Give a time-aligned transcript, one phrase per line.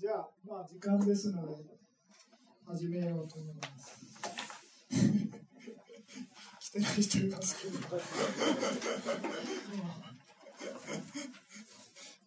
[0.00, 1.56] じゃあ、まあ、時間ですので、
[2.64, 3.98] 始めようと思います。
[6.60, 7.78] 来てない人いますけど。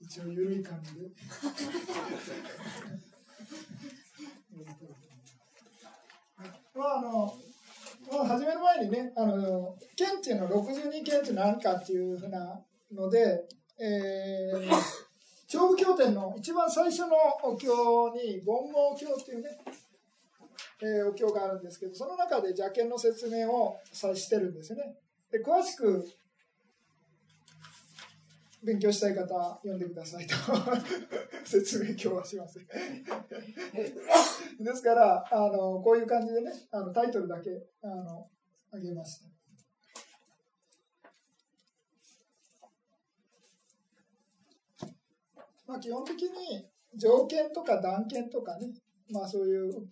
[0.01, 0.99] 一応、ゆるい感じで。
[6.75, 7.33] まあ、あの、
[8.11, 12.61] まあ、始める前にね、あの、県っていうのは62県って何かっていうふうな
[12.91, 13.47] ので、
[13.79, 15.10] えー、
[15.53, 17.07] 勝負経典の一番最初の
[17.43, 17.67] お経
[18.15, 19.49] に「煩悩経」っていうね、
[20.81, 24.95] えー、お経があるんですけどその中で邪剣の説明をさしてるんですよね。
[25.29, 26.07] で詳しく
[28.63, 29.25] 勉強したい方
[29.63, 30.35] 読んでくださいと。
[31.43, 32.57] 説明今日はします
[34.57, 37.49] ですからあのこういう感じでねあのタイトルだけ
[37.81, 38.29] あの
[38.71, 39.40] あげました
[45.71, 48.67] まあ、基本的に条件とか断件とかね、
[49.09, 49.87] まあ、そういう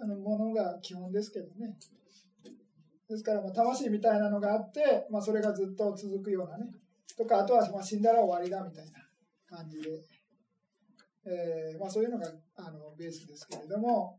[0.00, 1.76] あのものが基本ですけどね。
[3.08, 6.70] ですから、まあ、魂みたいなのがあって、まあ、それがずっと続くようなね。
[7.18, 10.00] とか、あとはまあ死んだら終わりだみたいな感じで、
[11.24, 14.18] えーまあ、そういうのがあのベースですけれども、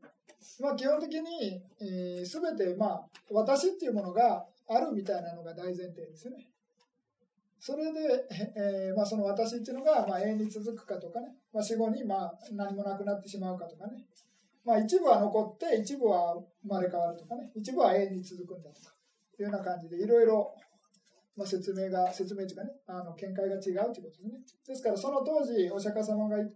[0.60, 6.48] まあ、基本的に、えー、全て、まあ、私っていうものがあるみたいなのが大前提ですよね。
[7.60, 8.00] それで、
[8.56, 13.94] えーまあ、その私っていうのが、まあ、永遠に続くかとかね、まあ、死後に、まあ、何もなくなってしまうかとかね、
[14.64, 17.50] まあ、一部は残って一部は生まれ変わるとかね。
[17.56, 18.98] 一部は永遠に続くんだとか。
[19.40, 20.52] いうような感じでいろいろ、
[21.36, 22.72] まあ、説明が説明というかね。
[22.88, 24.32] あの見解が違うということですね。
[24.68, 26.52] ですからその当時お釈迦様が、ね、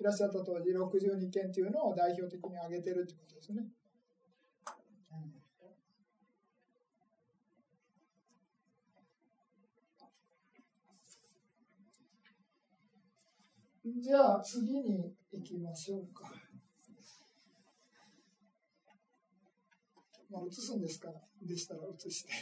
[0.00, 3.64] いらっしゃった当時62件というのを代表的に挙げているということですね。
[5.12, 5.39] うん。
[13.98, 16.30] じゃあ次に行きましょうか。
[20.30, 22.32] まあ、映すんですから、でしたら映して。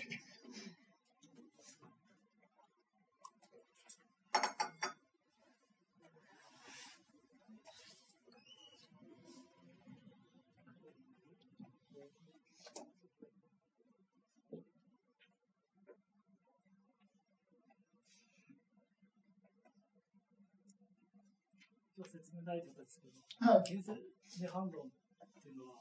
[22.09, 23.15] 説明ないとですけど、
[23.53, 23.65] はい、
[24.71, 24.91] 論っ
[25.43, 25.75] ていうのは、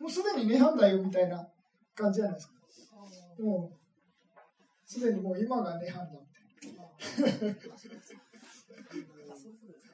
[0.00, 1.48] もうすでに涅槃だよみたいな
[1.94, 2.54] 感じじゃないですか。
[3.38, 3.76] もう、
[4.84, 6.10] すでにもう今が涅槃だ
[6.62, 6.82] みたいな。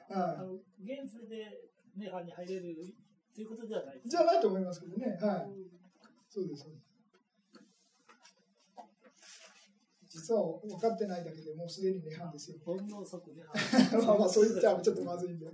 [0.09, 2.93] あの現世で涅槃に入れる
[3.33, 5.17] ということではないじゃないと思いますけどね。
[5.19, 5.49] はい。
[6.29, 6.92] そうです、そうです。
[10.13, 12.57] 実は分かってないだけでもうすでに涅槃ですよ。
[12.63, 12.77] 即
[13.33, 13.97] 涅槃。
[14.05, 15.47] まあまあそう言っちゃちょっとまずいんで。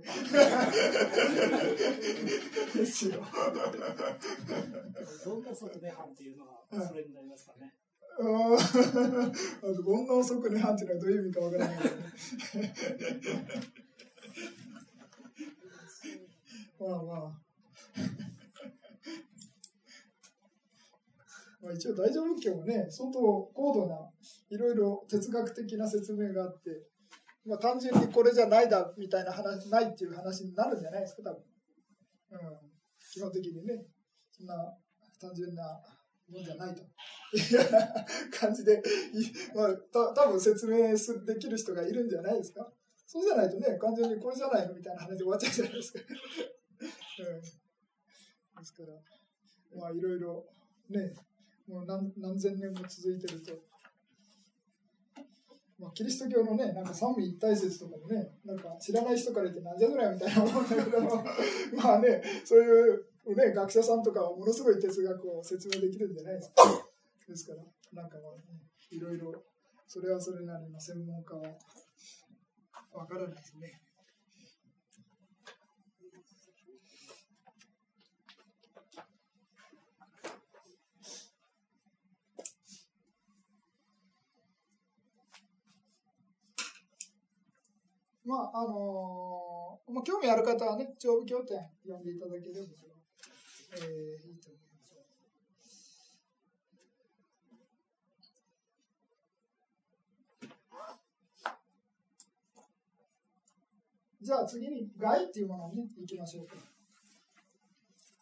[2.74, 3.22] ですよ。
[3.22, 3.54] 煩
[5.40, 7.72] 悩即涅槃っていうのはそれになりますかね。
[8.18, 9.32] ああ、煩
[9.72, 11.84] 悩即涅槃っていうのはどういう意味かわからない、ね。
[16.78, 17.50] まあまあ。
[21.62, 23.20] まあ、一応大乗仏教もね相当
[23.54, 23.96] 高度な
[24.50, 26.70] いろいろ哲学的な説明があって、
[27.44, 31.42] まあ、単純にこれじゃないだみたいな話ないっていう話になるんじゃないですか多分、
[32.30, 32.38] うん、
[33.12, 33.84] 基本的にね
[34.30, 34.54] そんな
[35.20, 35.62] 単純な
[36.30, 36.82] もんじゃないと。
[38.30, 38.82] 感じで、
[39.54, 42.72] まあ、た多分説明すできる人がいるんじゃないですか。
[43.06, 45.98] そうじゃないとね完全にこれじゃないのみたいな話で終わっちゃうじゃないですか、
[47.18, 48.94] うん、ですから
[49.74, 50.46] まあいろいろ
[50.88, 51.12] ね
[51.70, 53.52] もう何何千年も続いてると、
[55.78, 61.00] まあ、キリスト教のねなんか三位一体説とかもねなんか知らない人から言ってなんじゃそりゃみたいな思うんだけど。
[61.78, 66.54] まあねそういうね学者さんとかはものすごい哲学を説明できるんじゃないですか。
[67.28, 68.42] ですからなんかまあ、ね、
[68.90, 69.32] いろいろ
[69.86, 71.42] それはそれなりの専門家は
[72.92, 73.80] わからないですね。
[88.24, 94.70] まああのー、まあ、興味ある方はね、長部経典読んでいただければ、えー、いいと思います。
[104.22, 106.56] じゃあ次に害っていうものに、ね、いきましょうか。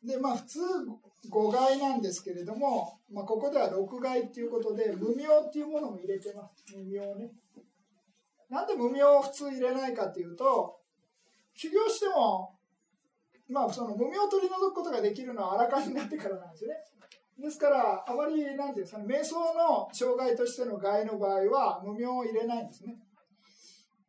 [0.04, 0.60] で、まあ普通
[1.28, 6.64] 5害なんですけれども、まあ、ここでは6害っていうことで、無名っていうものも入れてます。
[6.76, 7.32] 無名ね。
[8.48, 10.78] なんで無名を普通入れないかっていうと、
[11.54, 12.58] 修行しても
[13.48, 16.74] まあ、その無名を取り除くことができるのは荒かになってからなんですね。
[17.38, 22.98] ですから、あまり、なんていうんですかね、瞑想の障害としての害の場合は、無名を入れないんですね。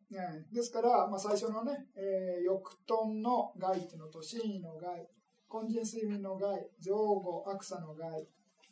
[0.09, 5.07] ねですから、まあ、最初のね、えー、翼豚の害っていうのと、真意の害、
[5.51, 8.27] 根人睡眠の害、上後、悪さの害、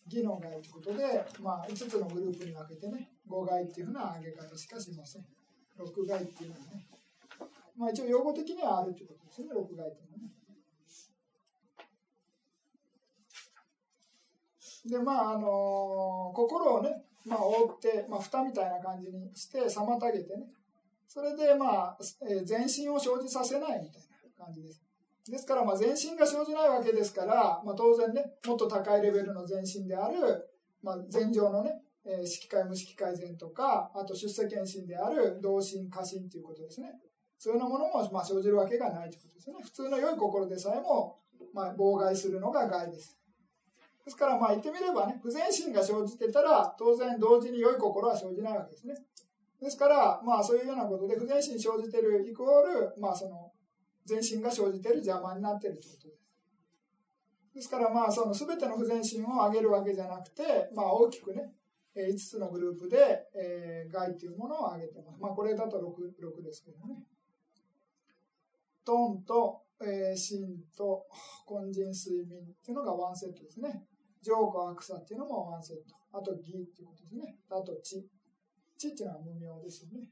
[0.09, 5.25] 義の害ということで、まあ、5つのグループに分けてね、5害っていうふうな挙げ方しかしません。
[5.79, 6.87] 6害っていうのはね、
[7.77, 10.37] まあ、一応用語的にはあるということですね、6害っていうのはね。
[14.85, 20.45] でまああの心をね、まあ、覆って、まあ、蓋みたいな感じにして妨げてね。
[21.07, 21.97] それでまあ、
[22.29, 24.01] えー、全身を生じさせないみたい
[24.37, 24.81] な感じです。
[25.29, 30.49] ですからまあ全身が生じないわけですから、まあ、当然ねもっと高いレベルの全身である、
[30.81, 36.93] まあ、前上のね、えー、色界無色界前とかあと出世検診である同心過信ということですね
[37.37, 41.19] そういうものもまあ生じるわけがないということですね普通の良い心でさえも、
[41.53, 43.17] まあ、妨害するのが害です
[44.07, 48.95] ですからまあ言ってみればね、不全心が生じてたら、当然同時に良い心は生じないわけですね。
[49.61, 53.51] ですから、まあそういうようなことで、不全心生じてるイコール、まあその、
[54.05, 56.23] 全身が生じてる邪魔になってるということです。
[57.55, 61.51] ですからまあその全ての不全心を上げるわけじゃなくて、まあ大きくね、
[62.01, 65.21] 5つのグループで、えー、害というものを上げてます。
[65.21, 65.81] まあこれだと 6,
[66.39, 67.03] 6ですけどね。
[68.85, 71.05] トンと、えー、心と
[71.49, 73.83] 根人睡眠っていうのがワンセットですね。
[74.21, 75.95] 浄化草っていうのもワンセット。
[76.13, 77.35] あと義っていうことですね。
[77.49, 78.07] あと地。
[78.77, 80.07] 地っていうのは無名ですよね。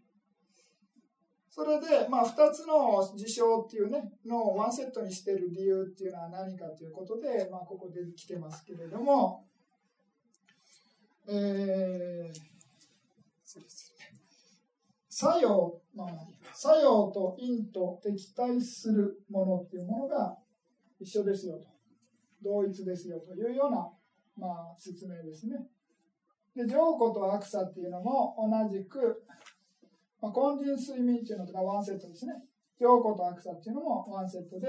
[1.56, 9.46] それで、まあ、2つの事象っていうね、のをワンセットにしている理由っていうのは何かということで、まあ、ここで来てますけれども、
[11.28, 12.40] えー、
[15.10, 16.08] 作用、まあ、
[16.54, 20.38] 作用と因と敵対するものっていうものが
[21.00, 21.68] 一緒ですよと。
[22.44, 23.90] 同一ですよというような
[24.38, 25.56] まあ、説明ですね。
[26.56, 29.24] で、浄子と悪さっていうのも同じく、
[30.22, 32.34] まあ、根人睡眠っていうのとかワンセットですね。
[32.80, 34.68] 浄子と悪さっていうのもワンセットで、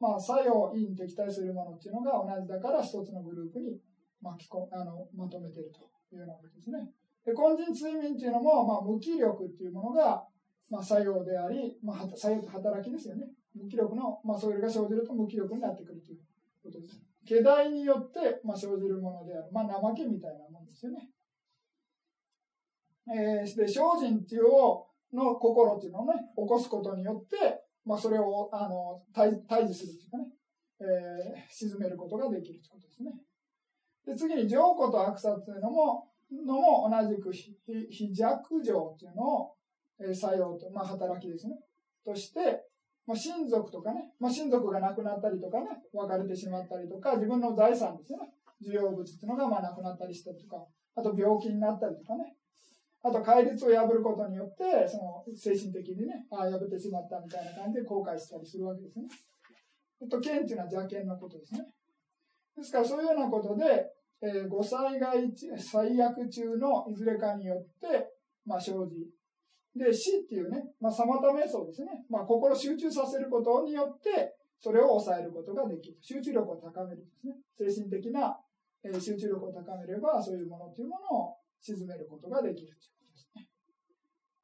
[0.00, 3.78] まあ、作用、因、敵対するものっていうのが同じだから一つのグループに
[4.22, 6.90] 巻きこあのまとめてるというようなわけですね。
[7.24, 10.24] で、根人睡眠っていうのも、まあ、無気力っていうものが、
[10.68, 13.26] まあ、作用であり、まあ、作用と働きですよね。
[13.54, 16.18] 無気力の、まあ、それが生じると無気力になってくるという
[16.62, 17.00] ことです。
[17.24, 19.48] 下代によって、まあ、生じるものである。
[19.52, 21.08] まあ、怠けみたいなもんですよね。
[23.08, 24.44] えー、で、精進っていう
[25.12, 30.26] の心っていうのをね、起こすことによって、まあ、それを、あの、対対峙するっていうかね、
[30.80, 33.12] えー、沈めることができるということですね。
[34.06, 37.56] で、次に、浄子と悪さっていうのも、のも同じく非、
[37.90, 39.54] 非弱情っていうのを、
[40.00, 41.58] えー、作用と、まあ、働きですね。
[42.04, 42.64] として、
[43.06, 48.18] まあ、親族とかね、まあ、親族が亡くなったりとかね、別れてしまったりとか、自分の財産ですね、
[48.62, 50.64] 需要物っていうのがまあなくなったりしたりとか、
[50.94, 52.36] あと病気になったりとかね、
[53.02, 59.06] あと戒律を破ることによって、その精神的にね、ああ、破ってしまったみたいな感じで後悔したりするわけですね。
[60.02, 61.66] あと、剣っていうのは邪剣のことですね。
[62.56, 68.08] ですから、そういうようなことで、えー、ご災害、最悪中のいずれかによって、
[68.44, 69.10] まあ、生じ
[69.74, 72.04] で、死っていうね、まあ、サマタ瞑想ですね。
[72.08, 75.96] まあ、心を集中させることによって、それを抑えることができる。
[76.00, 77.34] 集中力を高めるですね。
[77.58, 78.38] 精神的な、
[78.84, 83.48] えー、集中力を高めれば、そういうものというものを沈めることができるということですね。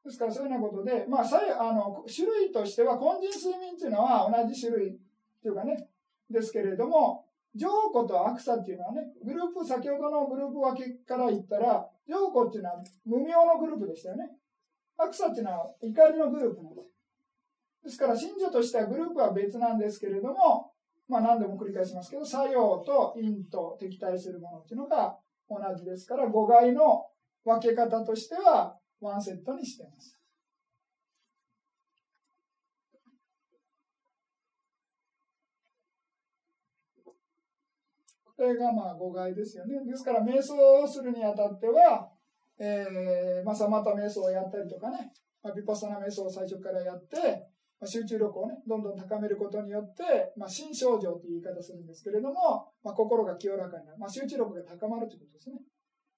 [0.04, 4.98] ですから、そういうようなことで、まあ、あの種類としては、根人睡眠っていうのは同じ種類っ
[5.42, 5.88] ていうかね、
[6.30, 14.30] ですけれども、浄子と悪さっていうのはね、グループ、先ほどのグループ分けから言ったら、浄子っていうのは無名のグループでしたよね。
[14.96, 16.88] アクサっていうのは怒りのグループなんです。
[17.84, 20.72] ですから、信者としてはグループは別なんですけれども、
[21.08, 25.16] まあ何度も繰り返しますけど、作用と因と敵対するものっていうのが
[25.48, 27.06] 同じですから、語外の
[27.44, 30.17] 分け方としてはワンセットにしています。
[38.38, 39.84] これがまあ語外ですよね。
[39.84, 42.08] ですから、瞑想をするにあたっては、
[42.60, 47.16] えー、まあ、サマタ瞑想をやったりとかね、まあ、ビパサナ瞑想を最初からやって、
[47.80, 53.98] まあ、集中力をね、どんどん高めることによって、まあ、心症状という言い方するんですけれども、まあ、心が清らかになる。
[53.98, 55.56] まあ、集中力が高まるということですね。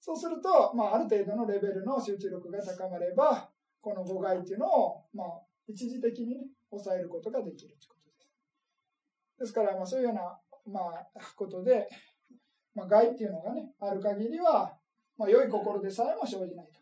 [0.00, 3.50] そうすると、まあ、ある程度のレベルの集中力が高まれば、
[3.80, 5.26] この誤解っていうのを、まあ、
[5.68, 8.28] 一時的に、ね、抑えることができるということです。
[9.40, 11.88] ですから、まあ、そういうような、まあ、ことで、
[12.80, 14.72] まあ、害っていうのがね、ある限りは、
[15.18, 16.80] まあ、良い心でさえも生じないと。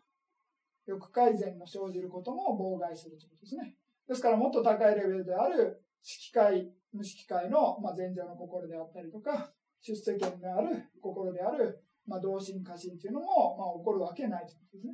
[0.85, 3.75] 欲改善の生じることも妨害するということですね。
[4.07, 9.51] ですからもっと高いレベルである色界、無色界の、まあ、前情の心であったりとか、
[9.81, 14.93] 出世権である心である、まあ、同心過信っていうのも、まあ、起こるわけないということですね。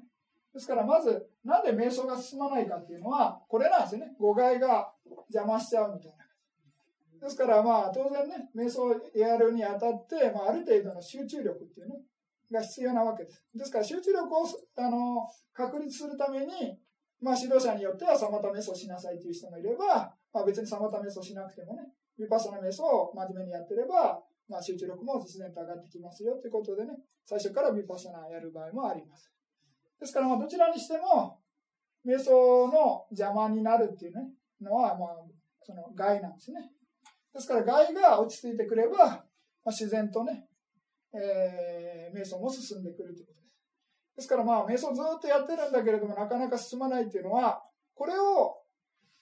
[0.56, 4.16] ですから、まず、なんで瞑想が進まないかっていうのは、これなんですよね。
[4.20, 4.92] 誤解が
[5.30, 6.25] 邪魔しちゃうみたいな。
[7.26, 11.96] ですから、まあ、当然ね、瞑想をやるにあたって、まあ、ある程度の集中力っていうの
[12.52, 13.44] が必要なわけです。
[13.56, 14.46] ですから、集中力を
[14.78, 16.78] あの確立するために、
[17.20, 21.82] まあ、指導者によってはサマタ瞑想しなさいという人もいれば、まあ、別にサマタ瞑想しなくてもね、
[22.20, 26.94] ヴィパッサナ瞑想を真面目にやってれば、まあ、集中力も自然と上がってきますよということでね、
[27.26, 29.32] 最初からヴィパッサナやる場合もあります。
[30.00, 31.40] ですから、まあ、どちらにしても、
[32.06, 34.30] 瞑想の邪魔になるっていうね、
[34.62, 35.10] のは、まあ、
[35.64, 36.70] その害なんですね。
[37.36, 39.06] ですから、害が落ち着いてくれば、ま
[39.66, 40.48] あ、自然とね、
[41.14, 43.56] えー、瞑想も進んでくるということです。
[44.16, 47.62] ですから、まあ、瞑想ずっとやってるんだけれども、なかなか進まないっていうのは、
[47.94, 48.56] これを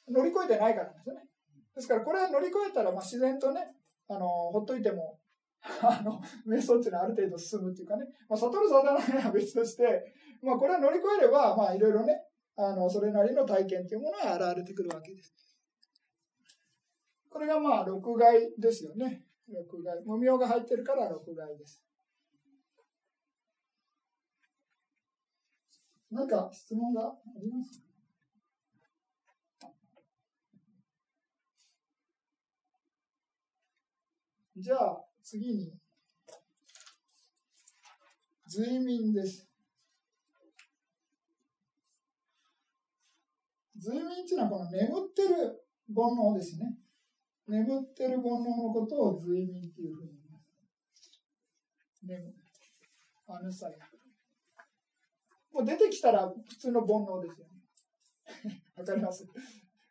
[0.08, 1.22] 乗り越えてないからなんですよね。
[1.76, 3.62] ですから、これを乗り越えたら、まあ、自然とね、
[4.08, 5.20] あの、ほっといても、
[5.64, 12.26] あの、瞑想っていうのはある程度進むっていうかね、まあ、悟る悟らないは別として、まあ、これを乗り越えれば、まあ、いろいろね、
[12.58, 15.34] あの、それなりの体験というものが現れてくるわけです。
[17.34, 19.24] これがまあ、録害ですよね。
[19.50, 20.00] 録害。
[20.06, 21.84] 無名が入ってるから録害です。
[26.12, 27.82] 何か質問があります
[29.60, 29.68] か？
[34.56, 35.74] じゃあ、次に、
[38.46, 39.50] 随眠です。
[43.80, 46.78] 随眠っていうのはこの眠ってる煩悩ですね。
[47.48, 50.48] 眠ってる煩悩のことを随眠っていうふうに言います。
[52.04, 52.34] 眠。
[53.28, 53.76] アヌサヤ。
[55.52, 58.64] もう出てきたら普通の煩悩ですよね。
[58.76, 59.28] わかります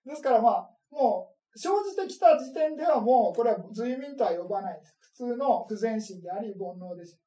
[0.05, 4.97] ですからまあ、もう生じてきた時点ではもうこれは随眠とは呼ばないです。
[5.01, 7.19] 普通の不全心であり煩悩です。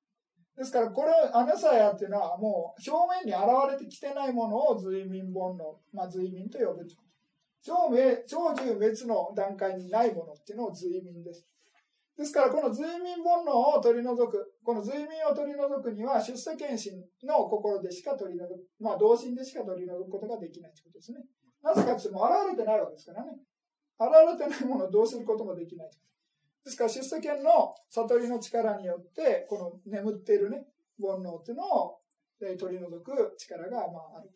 [0.58, 6.96] ですから、これ、アナサヤっていうのは、もう表面に現れてきてないものを随眠煩悩、まあ、随眠と呼ぶと。
[7.65, 7.89] 長
[8.27, 11.48] 長寿滅の段階にないものっていうのを随眠です。
[12.15, 21.19] ですから、この随眠煩悩を取り除く、この随眠を取り除くには、出世検診の心でしか取り除く、まあ、同心でしか取り除くことができないということですね。
[21.62, 23.34] なぜかというと、現れてないわけですからね。
[24.00, 25.89] 現れてないものをどうすることもできない
[26.63, 30.65] ですから、出世権の悟りの力によって、この眠っているね、
[31.00, 32.00] 煩悩っていうのを
[32.39, 34.29] 取り除く力がまあある。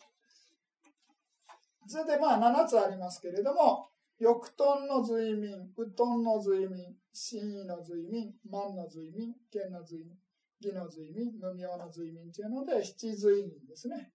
[1.89, 3.89] それでまあ7つありますけれども、
[4.22, 10.15] 翼遁の随眠、右遁の随眠、真意の随眠、万の随眠、剣の随眠、
[10.62, 14.12] 義の随眠、無明の随眠というので七随眠ですね。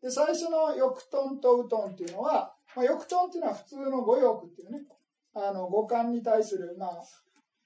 [0.00, 4.80] で、最初の翼遁と右遁っていうのは、まあ、翼遁っていうのは普通の五欲っていうね、
[5.34, 7.02] あの五感に対する、まあ、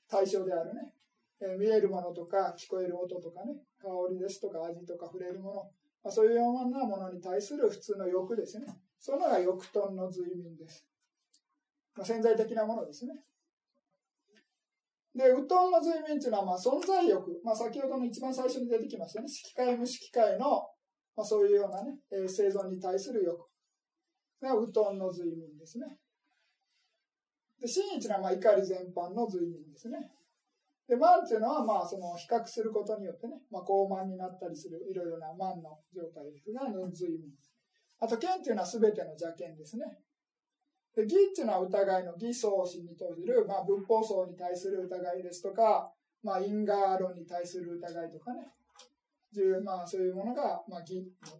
[0.08, 0.92] 対象であるね、
[1.40, 5.54] えー、見えるものとか聞こえる音とかね香りですとか味とか触れるもの、
[6.04, 8.66] まあ、そういうようなものに対する普通の欲ですね。
[9.06, 10.84] そのが欲遁の随眠です、
[12.02, 13.14] 潜在的なものですね
[15.14, 17.40] で、ウトンの随眠っていうのは、まあ、存在欲。
[17.44, 19.28] まあ、先ほどの一番最初に出てきましたね。
[19.28, 20.68] 色界無色界の、
[21.16, 23.48] まあ、そういうようなね、えー、生存に対する欲。
[24.42, 25.86] がウトンの随眠ですね。
[27.60, 29.98] で、真一のはまあ怒り全般の随眠ですね。
[30.88, 37.32] で、慢っていうのは、まあ、その比較することによってね、まあ、高慢になったりするいろいろな慢の状態ですが、ヌン随眠。
[38.00, 39.84] あと、剣っていうのは全ての邪剣ですね。
[40.94, 48.48] で、義っていうのは疑いの義相心に投じる、まあ、仏法僧に対する疑いですとか、まあ、因果論に対する疑いとかね、
[49.62, 51.38] まあ、そういうものが、まあ、義の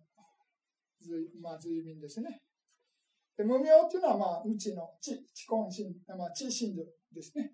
[1.01, 2.43] 随,、まあ、随眠ですね。
[3.37, 6.77] で無明っていうのは、まあ、無知の知、知根心、まあ、知心
[7.13, 7.53] ですね。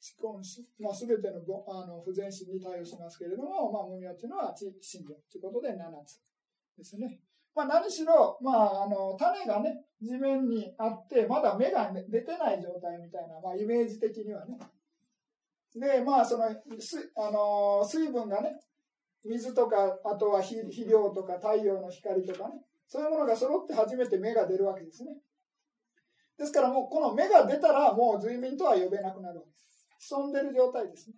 [0.00, 6.20] 知根心、まあ、すべてのあの不全心に対応しますけれども、まあ、無明っていうのは知心情ということで7つ
[6.76, 7.20] ですね。
[7.56, 14.58] まあ、何しろ、まあ、あの、種がね、地面にあって、まだ芽が、出てない状態みたいな、まあ、イメージ的にはね。
[15.74, 16.44] で、まあ、その、
[16.78, 18.60] すあの水分がね、
[19.24, 25.12] 水とか、あとは肥料とか太陽の光とかね、そういうものが揃って初めて芽が出るわけですね。
[26.38, 29.88] ですからもうこの芽が出たらもう随眠とは呼べなくなるわけです。
[29.98, 31.16] 潜んでる状態ですね。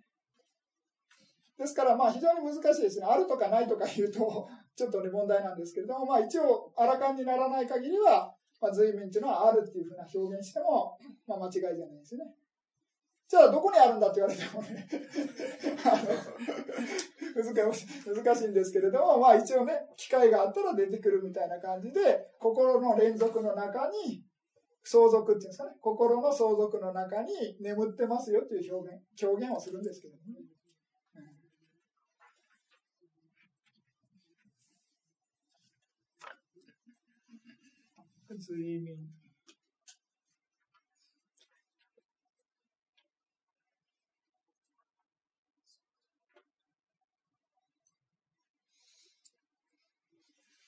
[1.57, 3.05] ですからまあ非常に難しいですね。
[3.05, 4.47] あるとかないとか言うと
[4.79, 12.23] ちょっとね問題なんですけれども、まあ一応あらかんにならない限りは、まあ、随眠っていうのはあるっていうふうな表現しても、まあ間違いじゃないですね。
[13.27, 14.87] じゃあどこにあるんだって言われてもね
[17.35, 24.23] 難しいんですけれども、まあ一応ね、機会があったら出てくるみたいな感じで、心の連続の中に、
[24.83, 30.19] 相続っていうんですかね、心の相続の中に眠ってますよという表現、表現をするんですけどね。
[38.39, 38.97] 睡眠。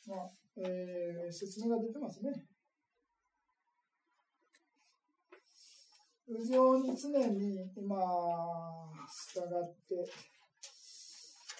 [0.07, 2.31] まあ、えー、説明が出てますね。
[6.27, 7.97] 無常に常に今、
[9.33, 10.11] 従って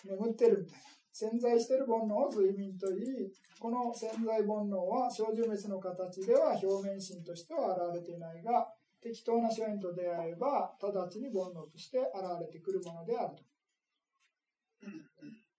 [0.06, 0.92] 眠ってるみたいな。
[1.14, 8.68] 潜在してる煩悩を随眠といい、この潜在煩悩は生じ滅の形では表面心としては現れていないが、
[9.00, 12.08] 適当な諸縁と出会えば、直ちに煩悩として現
[12.42, 13.44] れてくるものであると。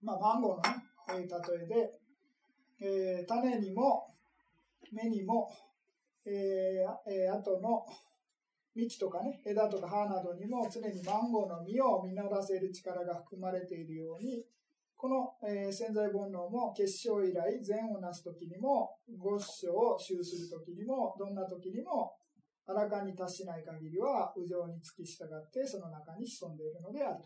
[0.03, 2.01] まあ、マンゴーの、ね、例えで、
[2.81, 4.13] えー、種にも、
[4.91, 5.49] 芽にも、
[6.27, 7.87] えーえー、後の
[8.75, 14.45] 幹とかね、枝とか葉などにも常にマンゴーの実を実らせる力が含まれているように、
[15.03, 22.15] この、えー、潜在煩悩も結晶以来善をなす時にも、五章を修する時にも、どんな時にも、
[22.69, 27.25] あらかに達しない限りは、右上に付き従って、その中に潜んでいるのである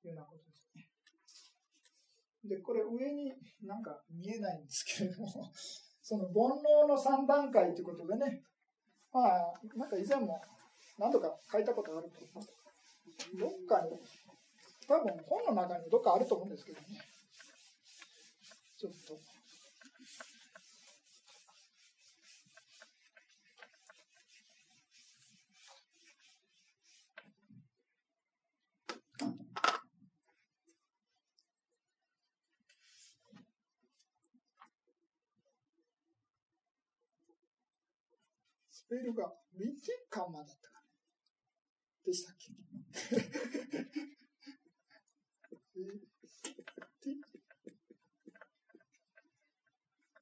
[0.00, 0.86] というようなことですね。
[2.44, 3.34] で、これ上に
[3.66, 5.50] なんか見えないんですけれども、
[6.00, 8.44] その煩悩の3段階ということでね、
[9.12, 10.40] まあ、なんか以前も
[10.96, 13.36] 何度か書いたことあると思う。
[13.36, 13.98] どっかに、
[14.88, 16.86] 多分本の中にどっかあると思うんですけどね。
[18.78, 19.18] ちょっと。
[38.70, 40.82] スペルがウィティカマだったか
[42.06, 44.17] でしたっけ？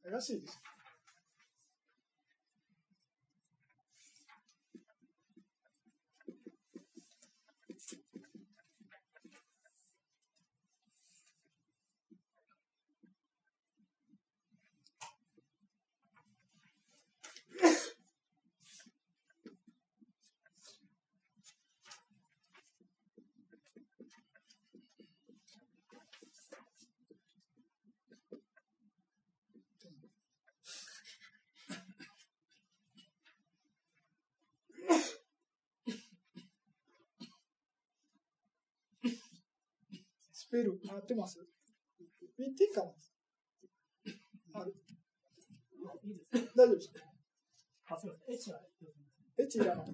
[0.03, 0.76] 怪しいです。
[40.47, 41.41] スペル合ってます
[42.39, 42.91] 見ていいかな
[44.61, 44.75] ある
[46.55, 47.01] 大丈夫ですか
[47.89, 48.35] あ、すみません。
[48.35, 48.61] H は。
[49.39, 49.87] H いらない。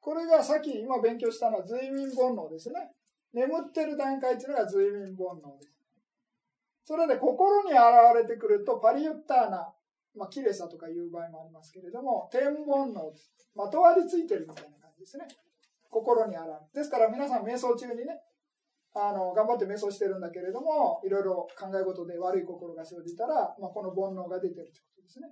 [0.00, 2.92] これがさっき今勉強したのは随眠煩悩ですね。
[3.32, 5.74] 眠ってる段階っていうのが随眠煩悩です。
[6.84, 7.78] それで心に現
[8.16, 9.74] れてくるとパリユッターナ
[10.16, 13.12] まあ、綺麗さとかいう場合もありますけれども、天文の
[13.54, 15.26] まとわりついてるみたいな感じですね。
[15.90, 18.20] 心にあらんですから皆さん瞑想中にね、
[18.94, 25.28] あの、頑張って瞑想してるんだけれども、いろいろ考え事で悪い心が生じたら、まあ、この煩悩が出てるということですね。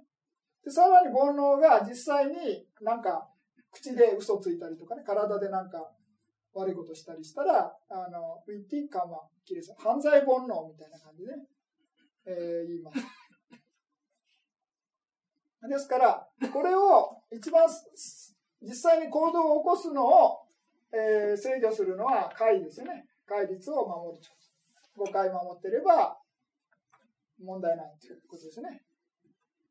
[0.64, 3.28] で、さらに煩悩が実際になんか、
[3.72, 5.92] 口で嘘ついたりとかね、体でなんか
[6.54, 11.42] 悪いことしたりしたら、あの、ウィティカマ、キレさ、犯罪煩悩みたいな感じで、ね、
[12.26, 12.98] えー、言います。
[15.68, 17.66] ですから、これを一番
[18.62, 20.38] 実際に行動を起こすのを、
[20.92, 23.06] えー、制御するのは戒ですよね。
[23.26, 24.36] 戒律を守ると。
[24.96, 26.16] 5回守ってれば
[27.42, 28.82] 問題ないということですね。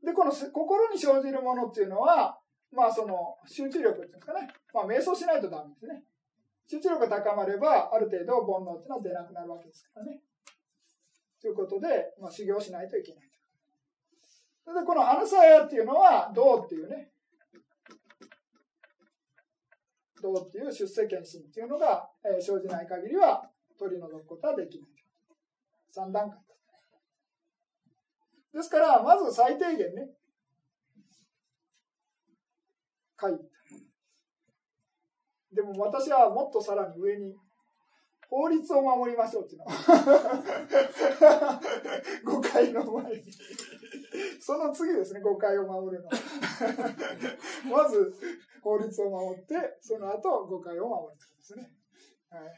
[0.04, 2.38] で、この心に生じるものっていうのは、
[2.72, 4.48] まあその集中力っていうんですかね。
[4.74, 6.04] まあ瞑想しないとダメですね。
[6.68, 10.22] 集中力が高まれば、ある程度煩悩っていうのは出なくなるわけですからね。
[11.42, 13.30] ということで、まあ修行しないといけない。
[14.66, 17.12] それで、このアヌサヤっていうのは、銅っていうね、
[20.22, 23.48] 銅っていう出世権心っていうのが、えー、生じない限りは
[23.78, 24.90] 取り除くことはできない。
[25.96, 26.40] 3段階。
[28.54, 30.10] ですから、まず最低限ね、
[33.22, 33.38] 書い
[35.54, 37.34] でも私はもっとさらに上に
[38.30, 39.66] 法律を守りましょうっていうの。
[42.26, 43.24] 誤解の前に。
[44.40, 46.10] その次ですね、誤解を守るの。
[47.72, 48.14] まず、
[48.62, 51.72] 法律を守って、その後、誤解を守るということですね。
[52.30, 52.54] はい。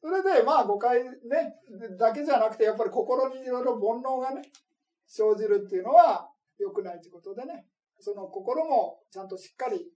[0.00, 1.60] それで、まあ誤解ね、
[1.98, 4.42] だけじゃなくて、やっぱり心にいろいろ煩悩がね、
[5.06, 7.66] 生じるっていうのは良くないということでね、
[7.98, 9.90] その心もちゃんとしっかり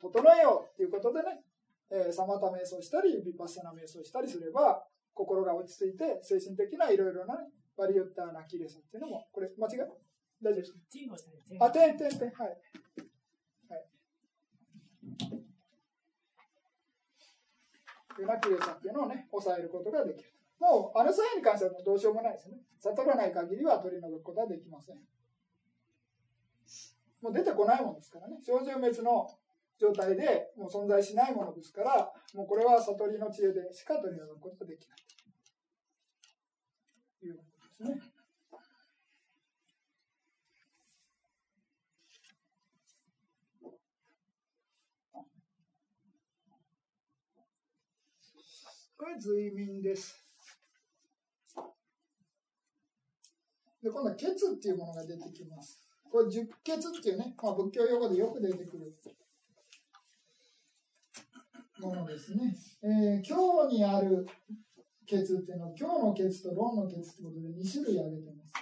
[0.00, 1.42] 整えようっていうことでね、
[1.90, 9.80] えー、サマタ瞑想したり、ビパッサナ瞑想したりすれば、心が落ち着いて、精神的ないろいろなね、バリュッターなキレサっていうのも、これ間違い
[10.40, 10.72] 大丈夫です
[11.58, 11.66] か？
[11.66, 12.48] あ、点、点、点、はい。
[13.68, 13.86] はい。
[18.20, 20.30] いうなキレサっていうのをね、抑えることができる。
[20.60, 22.58] もう、あの際に関してはもうどうしようもないですね。
[22.80, 24.96] 悟らない限りは取り除くことはできません。
[27.22, 28.38] もう出てこないものですからね。
[28.42, 29.37] 症状滅の
[29.78, 34.98] 状態でもう存在しないものですから、もうこれは悟りの知恵でしか取り除くことができない。
[37.20, 38.18] ということですね。
[48.96, 50.24] これ随眠です。
[53.80, 55.80] で、今度は血っていうものが出てきます。
[56.10, 58.92] これ十血っていうね、まあ、仏教用語でよく出てくる
[61.80, 62.54] ものですね。
[62.82, 64.26] えー、今日にある
[65.06, 68.52] 血っていうのは、今日の血と論の血ってことで2種類挙げてます。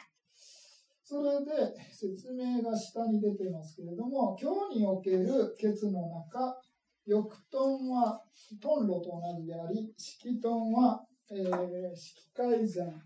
[1.03, 1.53] それで
[1.93, 6.61] 説明が下に出てますけれども、今日における血の中、
[7.07, 8.21] 翼トンは
[8.61, 13.03] トンロと同じであり、色トンは、えー、色改善、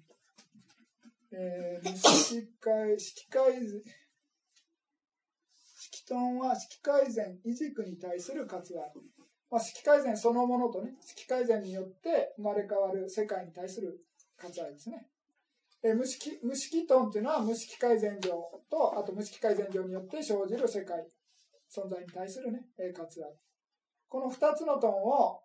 [1.32, 3.82] えー、色改、色改善、
[5.76, 8.80] 色トンは色改善、異軸に対する活動。
[9.50, 14.00] まあ、色改善そのものとね、色改善によって生まれ変わる世界に対する
[14.40, 15.08] 割愛ですね。
[15.82, 18.30] え無色無色トンっていうのは無色改善上
[18.70, 21.06] と、あと無色改善上によって生じる世界、
[21.68, 23.30] 存在に対するね、割愛。
[24.08, 25.40] この二つのトンを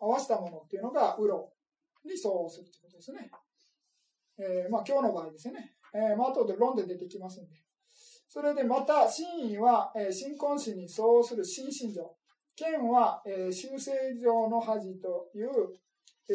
[0.00, 1.50] 合わせたものっていうのが、ウロ
[2.04, 3.30] に相応するということですね。
[4.38, 5.74] えー、まあ今日の場合ですね。
[5.94, 7.56] えー、まあ後で論で出てきますんで。
[8.28, 12.17] それでまた、真意は、えー、新婚子に相応する新心情。
[12.58, 15.48] 剣は、えー、修正上の恥という、
[16.28, 16.34] え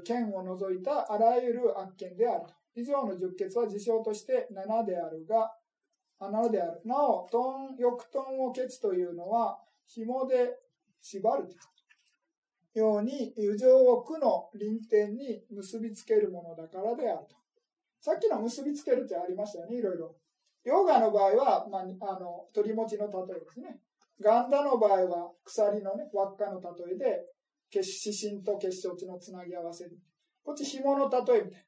[0.00, 2.54] ー、剣を除いたあらゆる悪剣であると。
[2.74, 5.52] 以上の十血は事象として7であるが、
[6.18, 6.80] あ7である。
[6.84, 10.58] なお、トン、翼トンを血というのは、紐で
[11.00, 11.44] 縛る
[12.74, 17.36] ように、友情を苦の臨点に結びつけるものだからであると。
[18.00, 20.16] さっきの結びつけるってありましたよね、いろいろ。
[20.64, 23.78] ヨガの場合は、まあ、あの、鳥持ちの例えですね。
[24.20, 27.26] ガンダの場合は鎖のね、輪っかの例えで、
[27.72, 29.98] 指針と結晶地のつなぎ合わせる。
[30.44, 31.66] こっち紐の例えみたいな。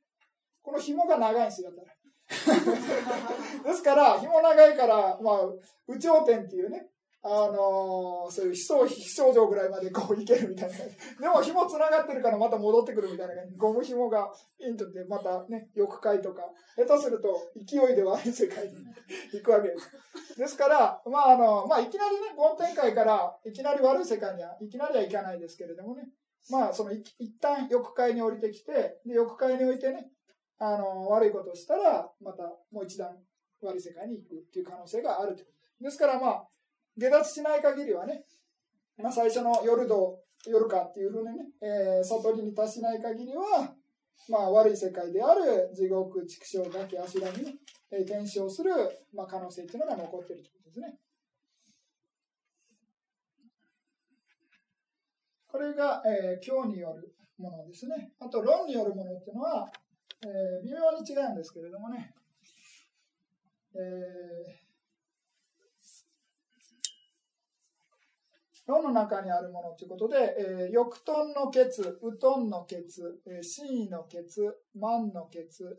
[0.62, 1.96] この紐が長いんですよ、だから。
[3.70, 5.40] ですから、紐長いから、まあ、
[5.88, 6.88] 有頂天っていうね、
[7.28, 10.76] あのー、そういう非症非症状ぐらいまでこういけるみたいな。
[10.76, 13.56] でも紐つながってるからまた戻ってくるみたいな感じ。
[13.56, 16.42] ゴム紐がインとってまたね、翼界とか、
[16.76, 18.74] 下手すると勢いで悪い世界に
[19.32, 20.38] 行くわけです。
[20.38, 26.04] ですから、まああの、まあいきなりね、梵天界からいきなり悪い世界にはいきなりはいかないですけれどもね。
[26.48, 27.02] まあその一
[27.40, 30.10] 旦翼界に降りてきて、で、翼界においてね、
[30.58, 33.16] あの、悪いことをしたら、またもう一段
[33.62, 35.42] 悪い世界に行くっていう可能性があると。
[35.80, 36.48] ですからまあ、
[36.98, 38.24] 下脱しない限りはね、
[38.98, 43.74] まあ、最初の夜ど夜かっていうふうにね、えー、悟りに達しない限りは、
[44.28, 47.54] まあ、悪い世界である地獄、畜生だけあしらに、ね、
[47.90, 48.70] えー、転生する、
[49.12, 50.98] まあ、可能性っていうのが残ってるということですね。
[55.48, 58.12] これが、えー、教によるものですね。
[58.20, 59.68] あと、論によるものっていうのは、
[60.22, 62.14] えー、微妙に違うんですけれどもね、
[63.74, 64.65] えー
[68.66, 75.78] 世の中にあるものということで、えー、翼トンのケツ、ウトンのケツ、えー、真意のケツ、万のケツ、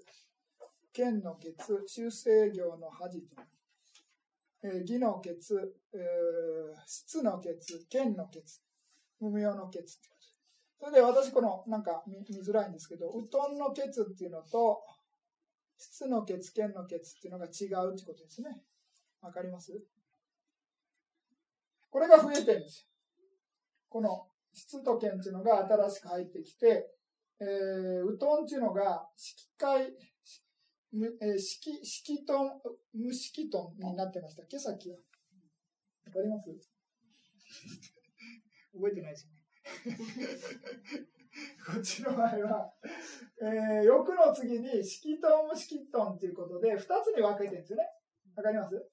[0.93, 3.41] 剣のケツ、修正業の恥と、
[4.63, 5.99] えー、義のケツ、えー、
[6.85, 8.61] 質のケツ、剣のケツ、
[9.19, 9.97] 無名のケツ。
[10.79, 14.81] それで私このなんか見見づらいんですけど、ウトンのケツっていうのと、
[15.77, 18.61] 質のケツ、剣のケツっていうのが違うってことですね。
[19.21, 19.73] わかります？
[21.97, 22.87] これが増えてるんですよ。
[23.89, 26.85] この質と剣っていうのが新しく入ってきて、
[27.41, 32.51] えー、ウトンっていうのが色界、えー、色、色トン、
[32.93, 34.59] 無色トンになってましたっけ？
[34.59, 34.97] さっきは。
[34.97, 35.01] わ
[36.13, 36.49] かります？
[38.77, 39.41] 覚えてないですよね。
[41.65, 42.73] こっちの場合は、
[43.41, 47.89] えー、欲の次に色トン、無色トンっていうことで、二つに分けてるんですよね。
[48.35, 48.87] わかります？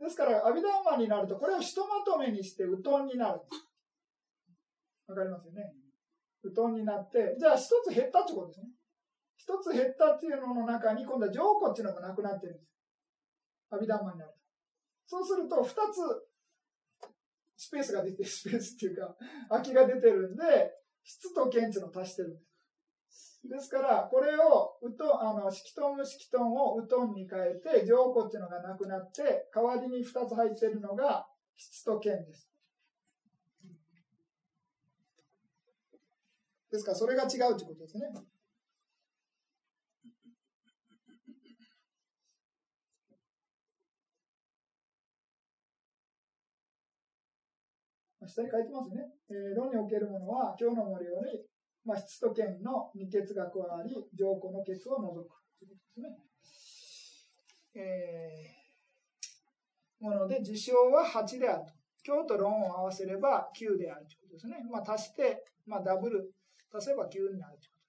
[0.00, 3.40] ですから、アビダンマになると、これをひとまとめにして、うとんになる。
[5.08, 5.74] わかりますよね？
[6.44, 8.68] うとんになって、じゃあ一つ減ったってことですね。
[9.36, 12.70] 一つ減ったっていうのの中に、今度は浄庫っていうのがなくなってるんです。
[13.70, 14.38] 阿弥陀マになると。
[15.06, 15.74] そうすると、二つ
[17.56, 19.16] スペースが出て、スペースっていうか、
[19.48, 22.47] 空きが出てるんで、質と検知の足してるんです。
[23.44, 32.50] ですから、これを、うと、あの、色トン色トンをうとんに変えて、浄庫っていうのがなくなって、代わりに二つ入ってるのが質と検です。
[36.70, 38.04] ですから、それが違うということですね。
[48.28, 49.08] 下に書いてますね。
[49.30, 51.44] えー、論におけるものは、今日の森より、
[51.88, 56.18] まあ、質と剣の二欠が加わり、上皇の欠を除くということですね。
[57.74, 61.72] えー、もので、事象は8であると。
[62.06, 64.56] 今日と論を合わせれば9であるということですね。
[64.70, 66.30] まあ、足して、まあ、ダブル、
[66.74, 67.80] 足せば9になるというこ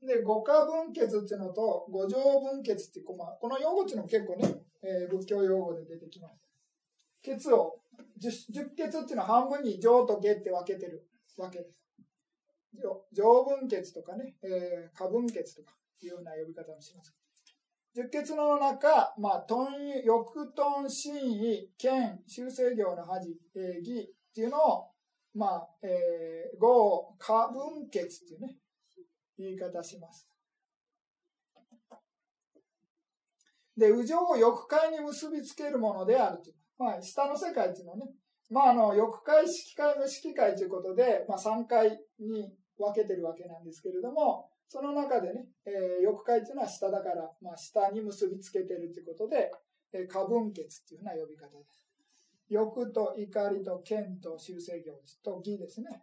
[0.00, 0.18] とです。
[0.18, 6.34] で、五化分欠っていうのと五条分欠っていう、まあ、この用語っていうのも結構ね、えー、仏教用語で出てきます。
[7.24, 7.78] 欠を
[8.18, 8.30] 十
[8.76, 11.06] 欠っていうのは半分に上と下って分けてる
[11.38, 11.83] わけです。
[13.12, 17.14] 上分欠とかね、えー、下分欠とかいうような呼び方をします。
[17.94, 24.90] 十欠の中、まあ、トン、翼トン、真意、剣、修正業の恥、えー、義っていうのを、
[25.32, 28.56] まあ、えー、五、下分欠っていうね、
[29.38, 30.28] 言い方します。
[33.76, 36.56] で、右上を欲界に結びつけるものであるという。
[36.78, 38.12] まあ、下の世界っていうのはね、
[38.50, 49.52] まあ、あの、欲界、色界、無色界ということで、まあ、3回に分けてるわけなんですけれども、その中でね、えー、欲界っていうのは下だから、まあ、下に結びつけてるということで、
[49.92, 51.86] えー、過分欠っていうふうな呼び方です。
[52.48, 56.02] 欲と怒りと剣と修正業と義ですね。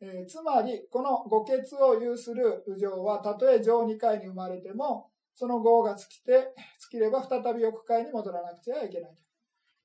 [0.00, 6.54] えー、つまり、この五欠を有する右上は、たとえ上二回に生まれても、その業が尽きて、
[6.90, 9.10] 尽きれば再び欲界に戻らなくてはいけない。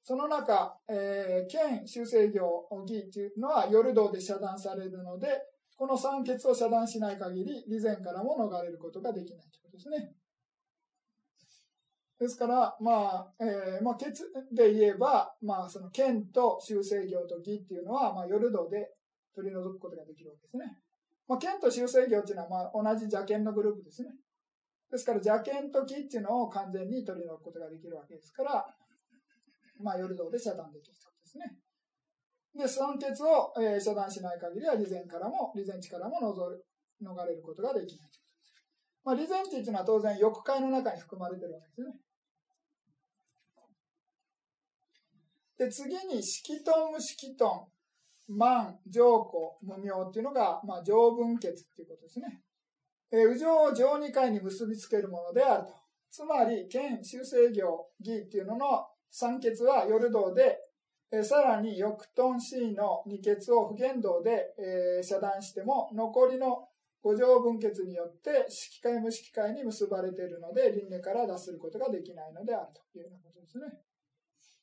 [0.03, 5.27] その中、えー、県修正業義というのは夜道で遮断されるので、
[5.75, 10.15] この三欠を遮断しない限り、備前からも逃れることができないということですね。
[12.19, 14.13] ですから、まあ、えー、まあ、欠
[14.53, 18.91] で言えば、まあ、その剣と修正業と義っていうのは、まあ、夜道で
[19.35, 20.77] 取り除くことができるわけですね。
[21.27, 24.09] まあ、剣と修正業っていうのは、まあ、同じ邪剣のグループですね。
[24.91, 28.65] ですから、邪剣と義っていうのを完全に取り除くことができるわけですから、
[29.81, 31.62] まあ、夜道で遮断できるということですね。
[32.55, 36.19] で、酸欠を、えー、遮断しない限りは、利前からも、利前地からも
[37.01, 38.09] 逃れることができない。
[39.03, 41.93] まあ、利前地というのは当然、欲界の中に含まれてるわけですね。
[45.57, 47.69] で、次に、色トン、無色ト
[48.29, 52.43] ン、満、上古、無名っていうのが、まあ、上分血っていうことですね。
[53.11, 55.73] えー、右上を上二回に結びつけるものであると。
[56.09, 60.59] つまり、剣、修正業、義っていうのの三欠は夜道で、
[61.15, 66.67] え、さらに翼トン C の二欠を不言動で、えー、遮断しても、残りの
[67.03, 73.65] 五条分欠によって色界無色界に結ばれているので、輪廻から脱することができないのであるというようなことですね。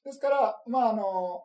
[0.05, 1.45] ですから、まあ、あの、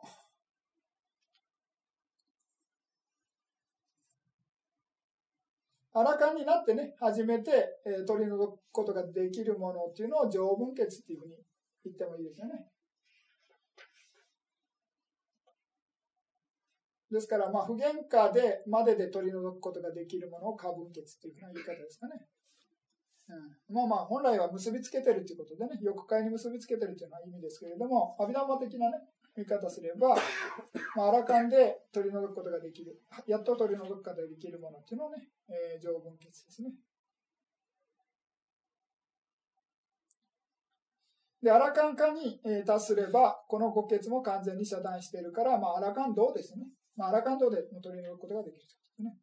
[5.92, 11.36] アラカンになってね、初めて、えー、取り除くことができるものっていうのを条分欠っていうふうに
[11.84, 12.66] 言ってもいいですよね。
[17.16, 22.20] ですから、まあ、不原価で、までで取り除くことができるものを過分欠というふうな言い方ですかね。
[23.28, 28.98] うん、まあまあ、本来は結びつけてるということでね、欲界に結びつけてるというのは意味ですけれども、阿弥陀的なね、
[29.34, 30.14] 見方すれば、
[30.94, 36.72] まあ、アラカンで取り除くことができる、やっと取り除くことができるものっていうのをね、えー、条文欠ですね。
[41.42, 46.66] で、アラカン化に達すれば、この五欠も完全に遮断しているから、まあ、アラカン道ですね。
[46.96, 49.16] まあ、アラカン道で取り除くことができるということですね。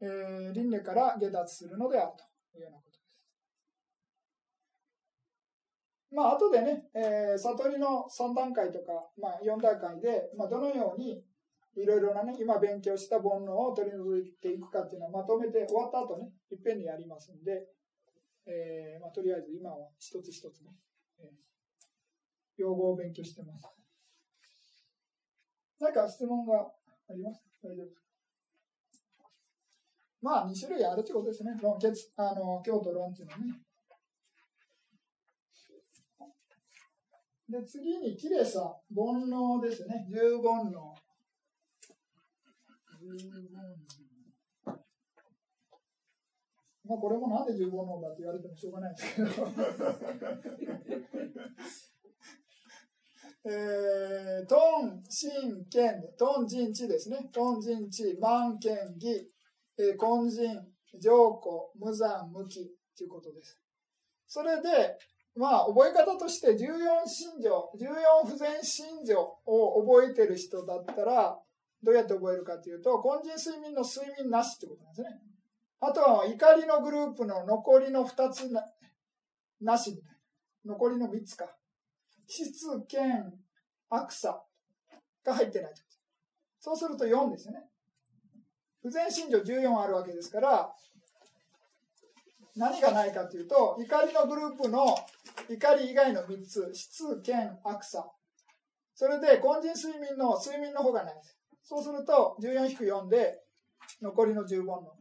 [0.00, 2.12] えー、輪廻から下脱するのである
[2.52, 3.04] というようなことです。
[6.10, 11.22] まあ、後でね、えー、悟りの3段階とか、まあ、4段階で、まあ、どのように
[11.76, 17.68] いろいろなね、今勉強した煩悩を取り除いていくかっていうのをまとめて終わった後ね、いっぺんにやりますんで、
[18.46, 20.72] えーまあ、とりあえず今は一つ一つね、
[21.20, 21.28] えー、
[22.56, 23.77] 用語を勉強してます。
[25.80, 26.72] 何か質問が
[27.08, 27.42] あります？
[27.62, 28.02] 大丈夫ですか？
[30.20, 31.56] まあ、2種類あるってことですね。
[31.62, 33.60] 論決、あの、京都論っていうのね。
[37.48, 40.06] で、次に、きれさ、煩悩ですね。
[40.10, 40.94] 十煩悩。
[43.00, 44.76] 十煩悩。
[46.84, 49.28] まあ、これもなんで十煩悩だって言われてもしょうがないですけど。
[53.50, 57.30] えー、トン、シン、ケン、トン、ジン、チですね。
[57.32, 59.08] トン、ジン、チ、マン、ケン、ギ、
[59.78, 60.66] えー、コンジン、
[61.00, 63.58] ジョーコ、無残、無期ということです。
[64.26, 64.98] それで、
[65.34, 71.38] まあ、覚え方として14信条、14不全信条を覚えてる人だったら、
[71.82, 75.08] どうやって覚えるかというと、根人睡眠の睡眠なしってことなんですね。
[75.80, 78.62] あとは、怒りのグループの残りの2つな
[79.62, 80.02] なし。
[80.66, 81.57] 残りの3つか。
[82.28, 83.32] 質、剣、
[83.88, 84.44] 悪さ
[85.24, 85.74] が入ってない
[86.60, 87.64] そうすると4ですよね。
[88.82, 90.74] 不全信条14あるわけですから、
[92.56, 94.94] 何がないかというと、怒りのグループの
[95.48, 98.10] 怒り以外の3つ、質、剣、悪さ。
[98.94, 101.38] それで、根人睡眠の睡眠の方がないです。
[101.62, 103.44] そうすると、14-4で、
[104.02, 104.92] 残りの10本の。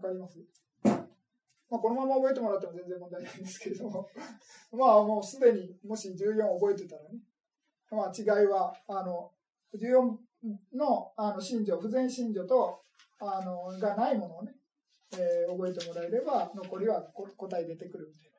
[0.00, 0.38] わかります？
[1.70, 4.08] まあ、このまま覚えてもらっても全然問題ないんですけれども、
[4.72, 7.20] まあもうすでにもし14覚えてたらね、
[7.90, 9.30] まあ違いは、あの、
[9.74, 10.18] 14
[10.72, 12.82] のあの信条、不全信条と、
[13.20, 14.56] あの、がないものをね、
[15.12, 18.32] えー、覚えてもらえれば、残りは答え出てくるみたい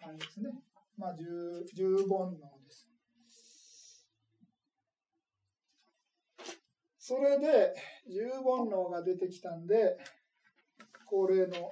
[0.00, 0.50] な感じですね。
[0.96, 2.88] まあ、十、十本能です。
[6.98, 7.74] それで、
[8.06, 9.98] 十本能が出てきたんで、
[11.12, 11.70] 恒例の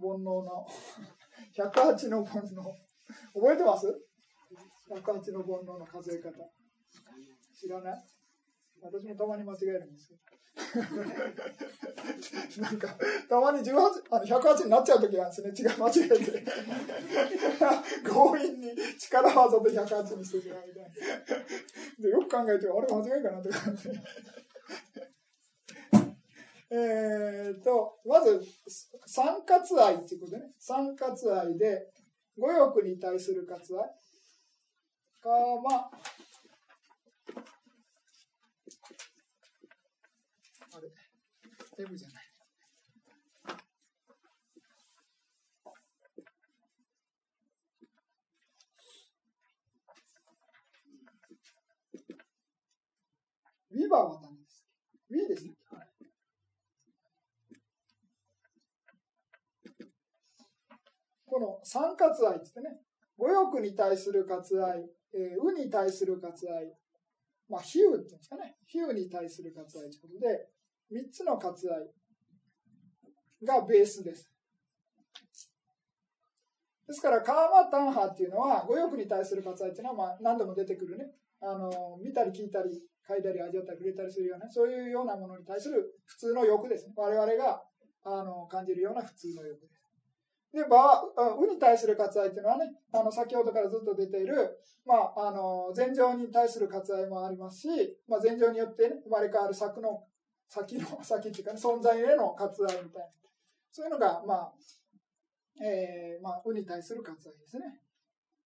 [0.00, 0.66] 煩悩の
[1.56, 2.74] 108の煩悩。
[3.32, 3.86] 覚えてます
[4.90, 6.32] ?108 の煩悩の数え方。
[7.54, 8.02] 知らない？
[8.82, 10.18] 私もたまに間違えるんですよ。
[12.60, 12.96] なんか
[13.28, 13.76] たまに18
[14.10, 15.70] あの108になっちゃう時があるんですね。
[15.70, 16.44] 違う間違えて。
[18.04, 20.88] 強引に力技で108にしてしまうみたいな。
[22.02, 23.88] でよく考えてあれ間違いかなって感じ。
[26.70, 28.42] えーと、まず、
[29.06, 31.92] 三割愛っていうことね、三割愛で、
[32.38, 33.82] 五欲に対する割愛。
[35.22, 35.28] か
[35.62, 35.90] ま、
[40.72, 42.24] あれ、M じゃない。
[53.70, 54.64] ウィバーはダメです。
[55.10, 55.53] ウィですね。
[61.34, 62.78] この三割愛ってね、
[63.18, 66.70] 五欲に対する割愛、えー、うに対する割愛、
[67.48, 70.46] まあ、比喩っていうんですかね、比喩に対する割愛ということで、
[70.92, 71.90] 三つの割愛
[73.44, 74.30] がベースです。
[76.86, 81.06] ですから、カーマタンハっていうのは、五欲に対する割愛っていうのは、まあ、何度も出てくるね、
[81.40, 86.92] あの、見たり聞いたり、嗅いだり味わったり触れたりするような、そういうようなものに対する普通の欲ですね。
[86.94, 87.60] 我々が、
[88.04, 89.73] あの、感じるような普通の欲です。
[90.54, 97.68] で、ば、うに対する割愛っていうのはね、あの、先ほどからずっと出ている、まあ、あの、前情に対する割愛もありますし、
[98.06, 100.04] まあ、前情によってね、生まれ変わる作の、
[100.48, 103.08] 先の、 先っていうかね、存在への割愛みたいな。
[103.72, 104.54] そういうのが、まあ、
[105.60, 107.80] えー、まあ、うに対する割愛ですね。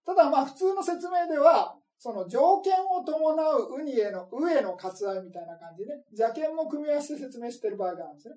[0.07, 8.37] ただ、まあ、普通の説明では、その条件を伴うウニへの、うへの割愛みたいな感じでね、邪剣も組み合わせて説明している場合があるんですね。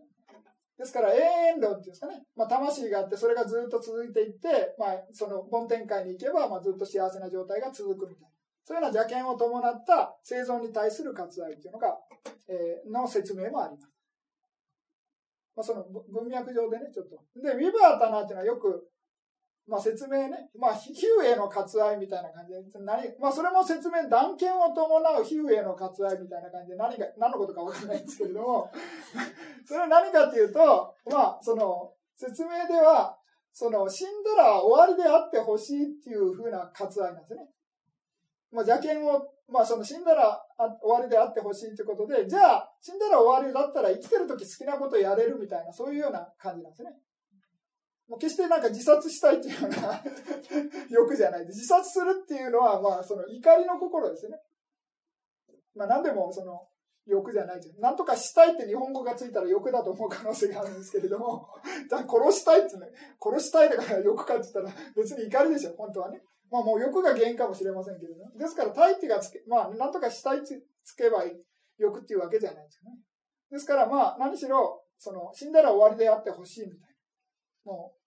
[0.81, 1.17] ですから永
[1.53, 8.27] 遠論っていうんですかね、まあ、魂があってそれがずっと続いていって、まあ、その梵天界に行けば、まあ、ずっと幸せな状態が続くみたいな。
[8.65, 11.97] そういうような邪険を伴った生存に対する割愛っていうのが、
[12.49, 13.93] えー、の説明もあります。
[15.55, 17.21] まあ、その文脈上でね、ちょっと。
[17.39, 18.89] で、ウィバータナっていうのはよく
[19.67, 28.69] まあ説明ね、まあ比喩への割愛みたいな感じで、何まあそれも説明、断言を伴う比喩への割愛みたいな感じで何が、何のことかわからないんですけれども、
[29.65, 33.17] それは何かっていうと、まあその説明では、
[33.53, 37.49] その死んだら終わりであってほしいっていうふうな割愛なんですね。
[38.51, 40.43] まあ邪剣を、まあその死んだら
[40.81, 46.97] 終わりであってほしいということで、じゃあ死んだら終わりだったら生きてる時好きなことやれるみたいな、そういうような感じなんですね。
[48.11, 50.03] もう決してなんか自殺したいっていうような
[50.89, 54.35] 欲じゃないで、自殺するっていうのは、まあ、その怒りの心ですね。
[55.73, 56.67] まあ、何でもその
[57.07, 61.47] 欲じゃないなんとかしたいって日本語がついたら欲だと思う可能性があるんですけれども、
[61.87, 66.21] 殺したいってね、殺したいだから欲かって言ったら別に怒りでしょ、本当はね。
[66.51, 68.29] まあもう欲が原因かもしれませんけども。
[68.37, 70.61] ですから、大気がつけ、まあ、なんとかしたいつ
[70.97, 71.23] けば
[71.77, 72.99] 欲っていうわけじゃないですよね。
[73.51, 76.95] ですから、まあ、何しろ、その、死んだら終わりであってほしいみたい
[77.65, 77.71] な。
[77.71, 78.00] もう、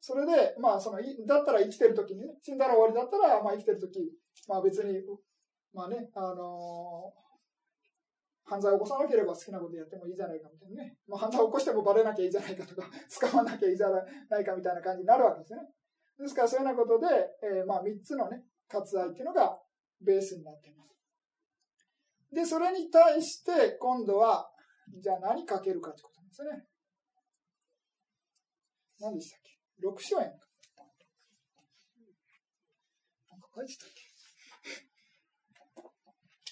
[0.00, 4.10] それで、まあ、その、だったら生きてる時にね、死んだら終わりだったら、まあ生きてる時、
[4.48, 4.94] まあ別に、
[5.72, 7.30] まあね、あのー
[8.50, 10.96] 犯罪を起こさなければ好きなことやってもいいじゃないかみたいなね。
[11.06, 12.82] まあ、犯罪を起こしてもバレなきゃいいじゃないかとか、
[13.30, 15.60] 捕まなきゃいいじゃないかみたいな感じになるわけですね。
[16.18, 17.06] ですから、そういうようなことで、
[17.44, 19.56] えー、まあ、3つのね、割愛っていうのが
[20.00, 20.96] ベースになっています。
[22.32, 24.50] で、それに対して、今度は、
[24.98, 26.66] じゃあ何かけるかってことなんですね。
[28.98, 29.39] 何でした
[29.88, 30.46] っけ ?6 兆円か。
[33.30, 34.02] なんか書いてたっけ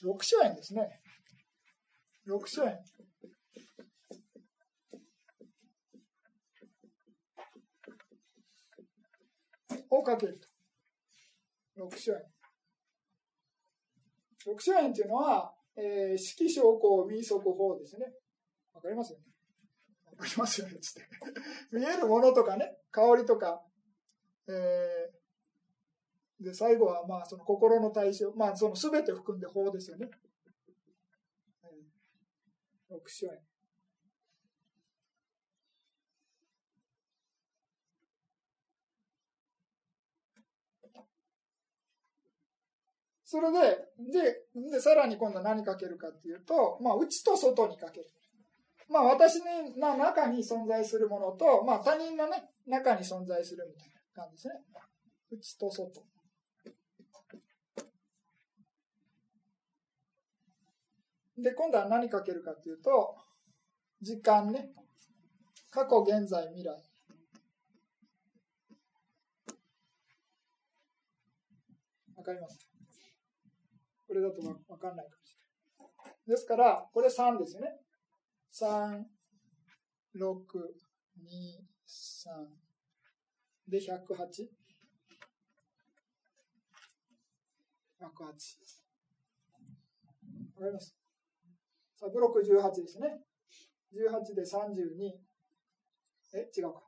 [0.06, 1.00] ?6 兆円ですね。
[2.26, 2.78] 6兆円。
[9.90, 10.38] をかける
[11.76, 11.84] と。
[11.84, 12.18] 6兆円。
[14.46, 18.06] 6兆円っていうのは、えー、式証拠民則法ですね。
[18.72, 19.24] わかりますよね？
[20.18, 20.78] わかりますよね。
[20.80, 21.08] つって。
[21.70, 23.64] 見えるものとかね、香りとか、
[24.48, 30.10] えー、で、最後は、まあ、その心の対象、まあ、その全て含んで法ですよね。
[32.90, 33.48] 6兆円。
[43.24, 43.58] それで、
[44.10, 48.06] で、で、さらに今度何かけるかっていうと、まあ、内と外にかける。
[48.89, 49.43] まあ、私
[49.76, 54.55] の中に存在するものと、まあ、他人のね、中に存在するみたいな感じですね。
[55.30, 56.03] 内と外。
[61.36, 63.14] で、今度は何かけるかっていうと、
[64.01, 64.70] 時間ね。
[65.70, 66.70] 過去、現在、未来。
[72.16, 72.66] わかります？
[74.09, 76.26] これだとわかんないかもしれない。
[76.26, 77.78] ですから、これ3ですよね。
[78.53, 79.05] 3、
[80.14, 80.74] 6、
[81.22, 82.59] 2、3。
[83.68, 83.86] で、108。
[88.01, 88.01] 108。
[88.01, 88.32] わか
[90.66, 90.96] ります？
[91.96, 93.24] サブロック18ですね。
[93.92, 95.20] 18で32。
[96.34, 96.82] え、違うか。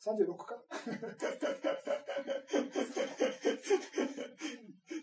[0.00, 0.62] 36か。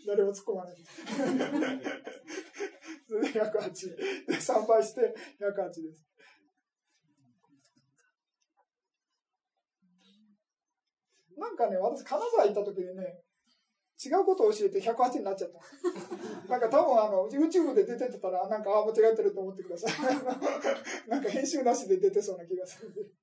[0.07, 0.77] 誰も突っ込まない。
[3.11, 3.97] それで108。
[4.25, 6.07] で、3倍して108です。
[11.37, 13.19] なんかね、私、金沢行った時にね、
[13.99, 15.59] 違うことを教えて108になっちゃった。
[16.47, 19.91] なんか多分あの、YouTube で出てたら、なんか、ああ、間違ってると思ってください。
[21.09, 23.13] なんか編集なしで出てそうな気がする。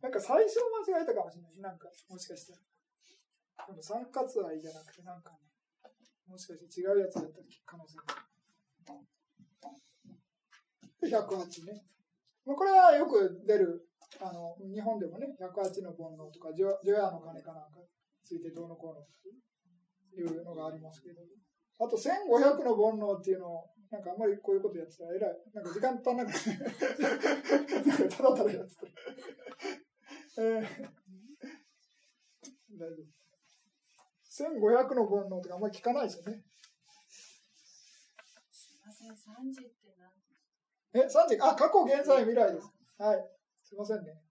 [0.00, 1.60] なんか最初間違えたかもしれない。
[1.60, 3.66] なんか、もしかしたら。
[3.66, 5.38] でも三割愛じゃなくて、なんかね、
[6.26, 8.28] もしかして違うやつだった可能性が。
[11.02, 11.84] 108ね。
[12.44, 13.86] まあ、これはよく出る、
[14.20, 17.78] あの、日本でもね、108の煩悩とか、除夜の鐘かなんか
[18.24, 19.06] ついてどうのこうの
[20.16, 21.22] いうのがありますけど、
[21.78, 25.36] あと1500の煩悩っていうのを、なんかあんまりこういうことやってたら偉い。
[25.54, 26.50] なんか時間足んなくて、
[27.88, 30.42] なんかただただやってた。
[30.42, 30.62] えー、
[32.76, 33.18] 大丈夫。
[34.28, 36.42] 1500の煩悩とかあんまり聞かないですよね。
[39.16, 41.40] すみません、3時って何え、3時？
[41.40, 42.70] あ、過去、現在、未来です。
[42.98, 43.24] はい。
[43.62, 44.22] すみませんね。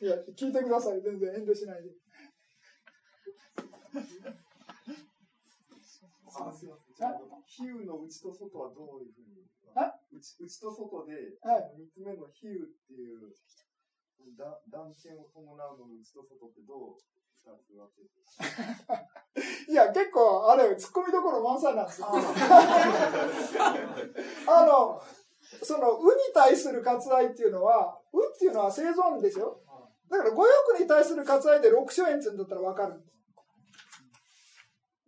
[0.00, 1.00] いや、聞いてください。
[1.00, 1.90] 全然遠慮しないで。
[6.26, 7.14] あ、すみません。
[7.46, 9.46] 比喩の内と外はどういうふうに？
[9.74, 13.32] 内内と外で、はい、3つ目の比喩っていう
[14.36, 17.23] だ断点を伴うの内と外ってどう？2つ分け
[19.68, 22.08] いや、結構、あれ、突っ込みどころ満載なんですよ。
[24.46, 25.02] あの、
[25.62, 29.60] その、うに対する割愛っていうのは、うっていうのは生存ですよ。
[30.10, 33.14] だから、五欲に対する割愛で6兆円って言うんだったら分かるんです。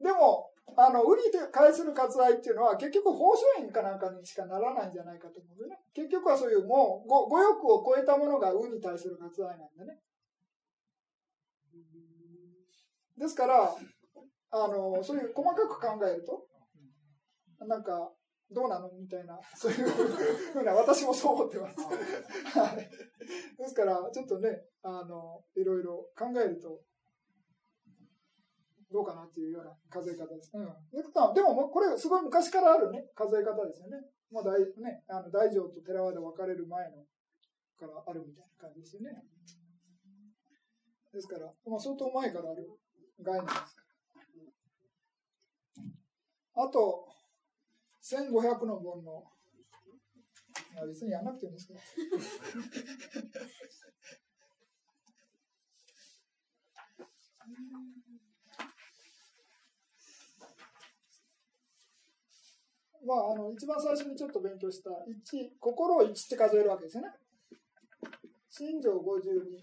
[0.02, 1.22] でも、あの、うに
[1.52, 5.78] 対する割愛っていうのは、結局、宝書院かなんかにしかならないんじゃないかと思うんでね。
[5.94, 9.98] 結局はそういう、もう、五欲を超えたものがうに対する割愛なんでね。
[13.18, 13.74] ですから、
[14.50, 16.46] あの、そういう細かく考えると、
[17.66, 18.12] なんか、
[18.48, 18.88] どうなの？
[18.92, 21.80] みたいな、そういうふうな、私もそう思ってます。
[22.56, 22.76] はい。
[23.58, 26.80] ですから、ちょっとね、あの、いろいろ考えると、
[28.92, 30.52] どうかなっていうような数え方です。
[30.54, 30.66] うん。
[31.34, 33.98] でも、これ、すごい昔からあるね、数え方ですよね。
[34.30, 37.02] まあ、大、ね、あの、大乗と寺和で分かれる前の、
[37.76, 39.10] からあるみたいな感じですよね。
[41.12, 42.70] ですから、まあ、相当前からある
[43.22, 43.76] 概念です。
[46.54, 47.08] あと、
[48.02, 49.24] 1500の本の。
[50.86, 51.80] 別にやんなくていいんですけど。
[63.06, 67.10] まあ、あの一番最初にちょっと勉強した1心を1って数えるわけですよね。
[68.50, 69.60] 心情52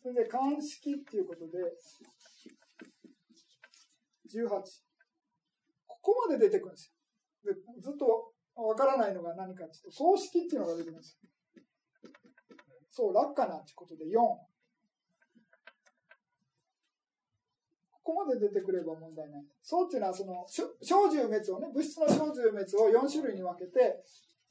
[0.00, 1.58] それで鑑識っていうことで
[4.26, 4.48] 18。
[5.86, 6.92] ここまで出てくるんです
[7.44, 7.54] よ。
[7.54, 11.28] でずっとわからないのが何かっていうと、葬式っていうのが出てくるんですよ。
[12.90, 14.10] そう、楽かなってことで4。
[18.06, 19.44] ここまで出てくれば問題ない。
[19.60, 24.02] そうっていうのは、その、小獣滅をね、物質の小獣滅を4種類に分けて、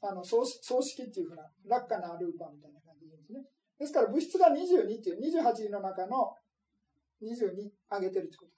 [0.02, 3.42] あの、葬式っていうふうな、楽かなルーパーみたいな感じですね。
[3.78, 6.36] ですから、物質が22っていう、28の中の
[7.22, 8.52] 22上げてるってこと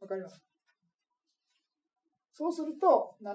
[0.11, 0.41] かります？
[2.33, 3.31] そうすると、75。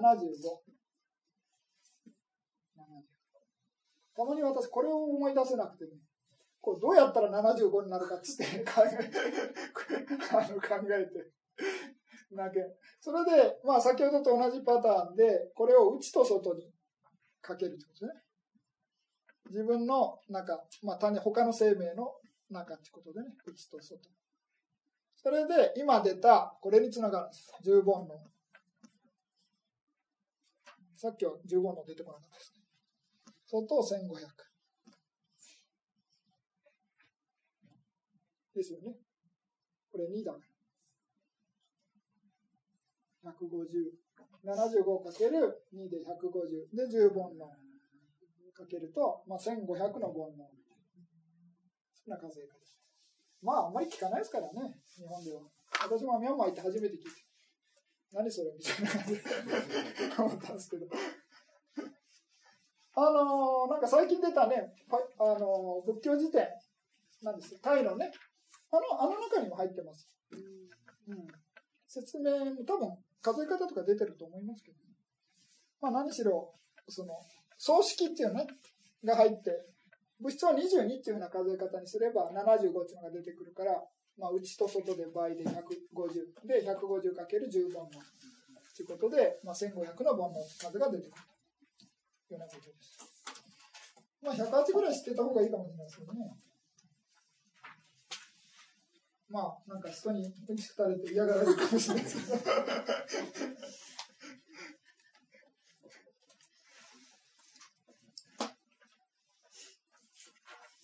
[4.15, 5.91] たまに私、これを思い出せなくてね、
[6.59, 8.87] こうどうやったら75になるかっつって 考え
[10.35, 11.31] あの考えて
[12.31, 12.59] なけ。
[12.99, 16.73] それで、まあ先ほどと同じパターンで、これを内と外に
[17.41, 18.23] かけるってことですね。
[19.51, 22.19] 自分の中、まあ他に他の生命の
[22.49, 24.09] 中ってことでね、内と外。
[25.17, 27.51] それで今出た、これにつながるんです。
[27.65, 28.19] 10本の。
[30.95, 32.53] さっきは10本の出てこなかったです。
[33.45, 34.47] 外1500。
[38.55, 38.95] ですよね。
[39.91, 40.39] これ2だか
[43.23, 43.31] ら。
[43.31, 44.07] 150。
[44.45, 46.75] 75かける2で150。
[46.75, 47.47] で、10本の
[48.53, 49.55] かけると、まあ、1500
[49.99, 50.49] の煩悩。
[51.93, 52.57] そんな数え方。
[53.41, 55.41] まあ、あんまり聞かないですからね、日本では。
[55.83, 57.09] 私もミャンマー行って初めて聞いて、
[58.13, 59.21] 何それみたいな感じで
[60.17, 60.87] 思ったんですけど。
[62.95, 64.73] あのー、なんか最近出たね、
[65.19, 66.47] あのー、仏教辞典
[67.21, 68.11] なんですタイのね、
[68.71, 70.09] あの、あの中にも入ってます。
[71.07, 71.27] うん。
[71.87, 74.83] 説明も多分、数え方とか出てると思いますけど、ね、
[75.79, 76.53] まあ何しろ、
[76.87, 77.19] その、
[77.57, 78.47] 葬式っていうね、
[79.03, 79.51] が入って、
[80.19, 83.73] 物質を22っていうような数え方にすれば、75っていうのが出てくるから、
[84.17, 86.47] まあ、内と外で倍で150。
[86.47, 88.01] で、150かける10本の。
[88.75, 91.23] ということで、まあ、1500の本の数が出てくる
[92.27, 92.97] というようなことです。
[94.21, 96.37] まあ、108ぐらい知ってた方がいいかもしれないですけどね。
[99.29, 102.43] まあ、なんか人にうんちくたれて嫌がられるかもしれないですけど。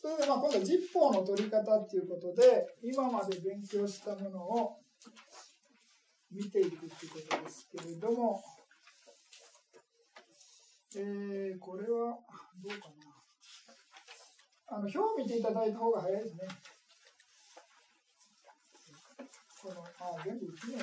[0.03, 4.77] それでまあ今度は実法の取り方っていうことで今まで勉強したものを
[6.29, 8.43] 見ていくっていうことですけれども、
[10.97, 12.17] えー、これは
[12.61, 12.89] どうか
[14.67, 16.39] なあの表を見ていただいた方が早いですね。
[19.61, 20.81] このあ全部きれい。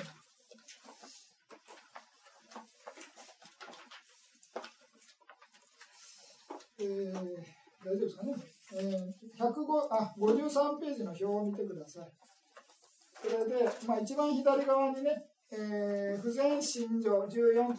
[6.79, 7.15] えー、
[7.85, 8.60] 大丈夫ですかね。
[8.73, 12.09] えー、105あ53ページの表を見てください。
[13.23, 15.11] それで、まあ、一番左側にね、
[15.53, 17.75] えー、不全心情14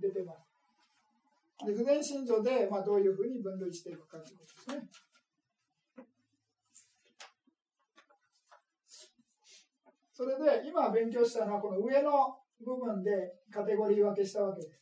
[0.00, 1.66] 出てます。
[1.66, 4.88] で不全心情で、まあ、どういうふうに分類していくかということですね。
[10.12, 13.10] それで今勉強したのはこの上の部分で
[13.52, 14.81] カテゴリー分けしたわけです。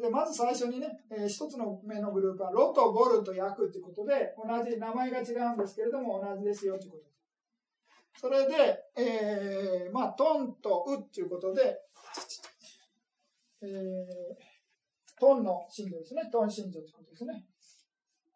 [0.00, 7.04] でまず最初にね、えー、一つの目のグループはロとボルとヤクということで同じ名前が違うんですけれども同じですよということ。
[8.18, 11.78] それで、えー、まあトンとウっていうことで、
[13.62, 16.28] えー、トンの信条ですね。
[16.32, 17.44] トン信条ということですね。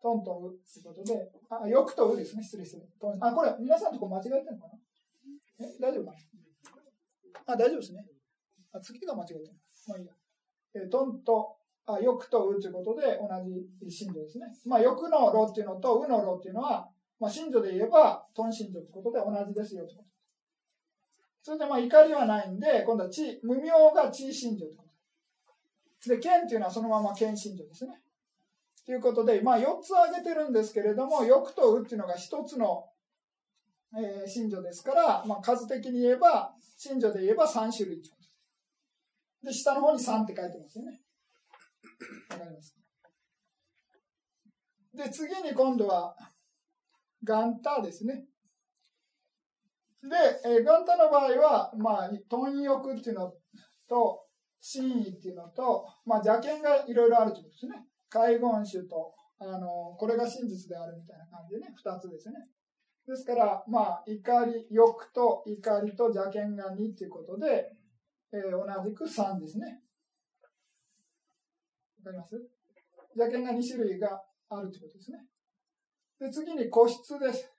[0.02, 2.42] トンとウということで、あ、よくとウですね。
[2.42, 2.82] 失礼する。
[3.20, 5.66] あ、これ、皆さんとこ間違えてるのかな？
[5.66, 7.52] え、大丈夫かな？
[7.52, 8.06] あ、大丈夫ですね。
[8.72, 9.52] あ、次が間違えてる。
[9.88, 10.12] まあいいや。
[10.74, 11.56] えトンと、
[11.86, 13.28] あ、よくとウということで同
[13.84, 14.46] じ信条ですね。
[14.66, 20.10] まあ、欲のロっていうのとウのロっていうのは、まあ、信条で言えば、トン信条ということで同じですよということ。
[21.42, 24.84] それでまあ怒りはないんで、今度は地、無名が地信条というこ
[26.02, 26.10] と。
[26.10, 28.00] で、剣っていうのはそのまま剣信条ですね。
[28.86, 32.86] ということで、まあ、4つ挙げてるんですけれども、欲とうっていうのが1つの、
[33.96, 38.02] えー、信条ですから、まあ、数的に言えば、信条で言えば3種類
[39.42, 41.00] で、下の方に3って書いてますよね。
[42.30, 42.76] わかります
[44.94, 46.16] で、次に今度は、
[47.22, 48.24] 元旦ですね。
[50.02, 50.08] で、
[50.44, 53.32] えー、元旦の場合は、まあ、貪欲っていうの
[53.88, 54.26] と、
[54.60, 57.86] 真意っていうのと、まあ、邪剣がいろいろあるということですね。
[58.08, 62.36] 海言種と、あの、これが真実であるみたいな感じでね、二つですね。
[63.06, 67.72] ですから、まあ、怒り、欲と怒りと邪剣が2ということで、
[68.32, 69.82] えー、同じく3ですね。
[72.04, 72.34] わかります？
[73.16, 75.18] 邪剣が2種類があるということですね。
[76.20, 77.52] で、次に個室です。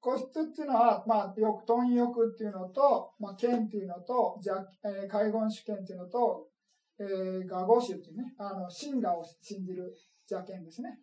[0.00, 4.54] 個室っていうのは、まあ、欲、貪欲っていうのと、まあ、剣っていうのと、じゃ
[4.84, 6.48] えー、海言主権っていうのと、
[6.98, 9.94] えー、ガゴっていうね、あの、神羅を信じる
[10.30, 10.98] 邪剣ですね。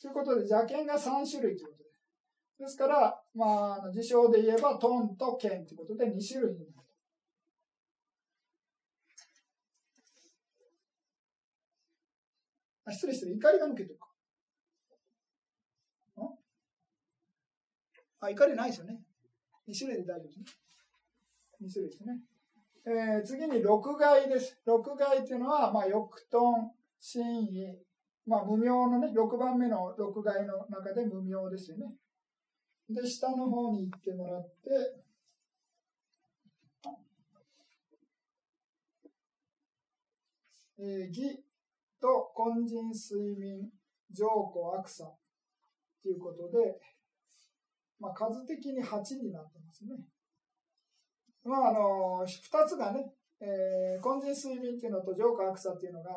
[0.00, 1.98] ということで、邪剣が3種類ということです。
[2.60, 6.77] ですから、まあ、辞書で言えば、トンと剣ということで2種類になる。
[12.88, 13.30] あ失礼して。
[13.30, 14.08] 怒りが抜けてるか。
[18.20, 18.98] あ、怒りないですよね。
[19.68, 20.44] 2種類で大丈夫ですね。
[21.62, 22.20] 2種類ですね。
[22.86, 24.58] えー、次に六害です。
[24.64, 27.78] 六害っていうのは、まあ、欲遁、真意、
[28.26, 31.94] まあ、無名のね、6番目の六害の中で無名ですよね。
[32.88, 34.70] で、下の方に行ってもらって、
[40.80, 41.44] えー、義
[42.00, 43.70] と根人睡眠、
[44.10, 45.10] 浄古悪さ
[46.02, 46.80] ということで、
[48.00, 49.96] まあ、数的に8になってますね。
[51.44, 56.10] まあ、あの、2つがね、えー、根人睡眠っていうのと浄化悪さっていうのが、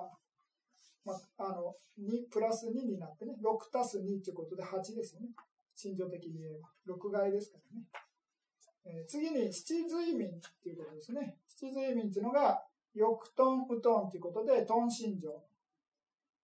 [1.05, 5.29] まあ、あの、2プラス2になってね、6たす2っていうことで8ですよね。
[5.75, 6.93] 心情的に言えば。
[6.95, 7.85] 6害ですからね。
[8.85, 10.31] えー、次に七随眠っ
[10.63, 11.37] ていうことですね。
[11.47, 12.63] 七随眠っていうのが、
[12.93, 15.29] 欲トン、ウトンっていうことで、トン心情。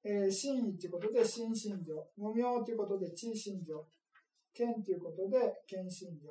[0.07, 1.93] えー、真意っていうことで、心心情。
[2.15, 3.85] 無名ということで、地心情。
[4.53, 5.37] 剣ということで、
[5.67, 6.29] 剣心情。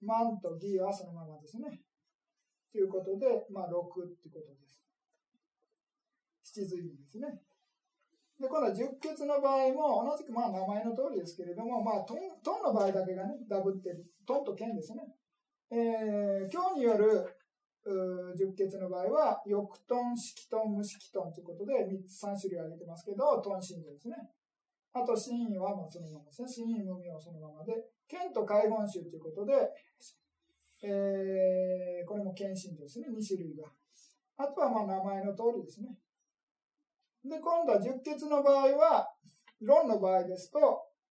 [0.00, 1.82] 万と義はそのままですね。
[2.72, 4.80] ということで、まあ、6っていうことです。
[6.42, 7.42] 七随眠ですね。
[8.40, 14.06] で、今度は十血の場合も、同じくまあ名前の通りですけれども、まあ、トントンの場合だけがね、ダブってる。
[14.26, 15.02] トンと剣ですね。
[15.70, 17.36] えー、今日による
[18.36, 24.16] 十血の場合は、翼トン、色トン、無色トンということで、3つ3種類挙げてますけど、トン信条ですね。
[24.92, 26.48] あと、真意はまあそのままですね。
[26.48, 27.72] 真意無名はそのままで、
[28.06, 29.54] 剣と海言宗ということで、
[30.84, 33.06] えー、これも剣信条ですね。
[33.08, 33.64] 2種類が。
[34.36, 35.96] あとはまあ名前の通りですね。
[37.24, 39.08] で、今度は十血の場合は、
[39.60, 40.58] 論の場合ですと、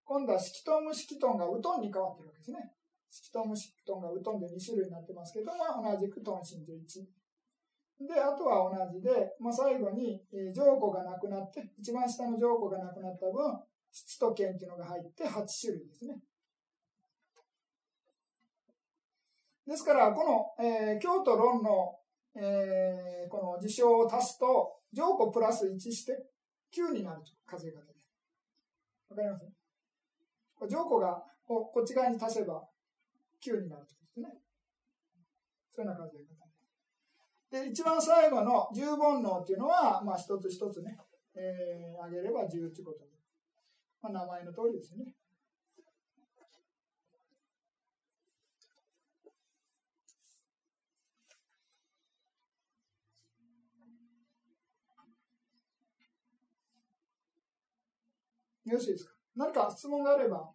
[0.03, 2.72] 今度は色トン無色トンがウトンに変わってるわけですね。
[3.12, 8.07] 色トン無色トンがウトンで2種類になってますけども、同じくトン心と1。
[8.07, 13.59] で、あとは同じで、まあ、最後に、えー、上古がなくなって、一番下の上古がなくなった分、
[13.91, 16.16] 質と剣っていうのが入って8種類ですね。
[19.68, 21.99] ですから、この、えー、京都論の、
[22.34, 26.14] えー、この事象を足すと、乗庫プラス1して
[26.74, 27.91] 9になると数え方で。
[29.09, 30.68] わかります？
[30.70, 32.64] 乗庫がこっち側に足せば
[33.42, 34.30] 9になるとですね。
[35.70, 36.46] そういうような数え方
[37.50, 37.66] で。
[37.66, 40.98] で、一番最後の十煩悩っていうのは、まあ一つ一つね、
[41.36, 43.12] えー、あげれば10ということで。
[44.02, 45.14] まあ名前の通りですね。
[58.64, 59.12] よろしいですか？
[59.36, 60.50] 何か質問があれば、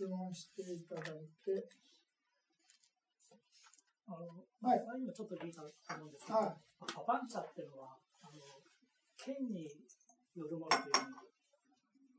[0.00, 1.68] 質問していただいて。
[4.08, 4.80] あの、はい。
[4.96, 5.68] 今ちょっと聞いたと
[6.00, 8.40] 思うんですけど、はい、パパンチャっていうのは、あの、
[9.20, 9.68] 剣に
[10.34, 11.20] よるものというふうに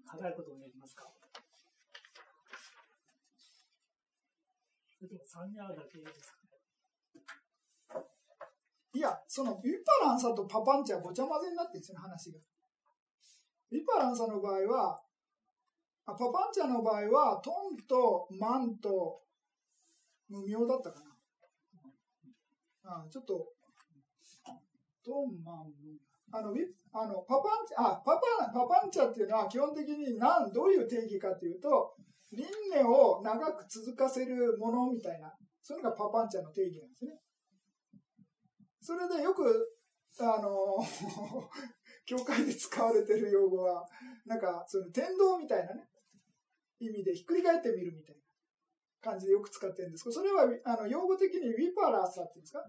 [0.06, 1.10] 考えることになりますか？
[5.02, 6.38] それともサンニャーだけですか
[7.98, 8.06] ね？
[8.94, 12.38] いや、そのビパランサとパパンチャごちゃ混ぜになってるんですよ、話が。
[13.72, 15.11] リパランサの場合は、あ
[16.12, 19.22] パパンチャの場合は、トンとマンと
[20.30, 21.12] 無名だったかな。
[22.84, 23.54] あちょっと、
[25.04, 25.72] トン、マン、
[26.32, 26.54] あの、
[26.94, 31.94] あのパパンチャ、あ、パパ、パパンチャっていうのは基本的に何、どういう定義かというと、
[32.32, 37.12] 輪廻を長く続かせるものみたいな、それがパパンチャの定義なんですね。
[38.82, 39.76] それでよく、
[40.20, 40.78] あの
[42.06, 43.86] 教会で使われてる用語は、
[44.26, 45.88] なんか、その天道みたいなね、
[46.82, 48.22] 意味でひっくり返ってみるみたいな
[49.12, 52.66] 感じでよく使ってるんですけど、それは、あの、用語的にウィパラーサっていうんですか？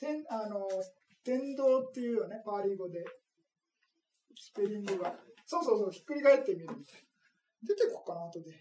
[0.00, 0.66] 天、あの、
[1.24, 3.04] 天道っていうよね、パーリー語で。
[4.40, 5.14] スペリングが。
[5.44, 7.08] そうそうそう、ひっくり返ってみるみたいな。
[7.64, 8.52] 出てこっかな、後で。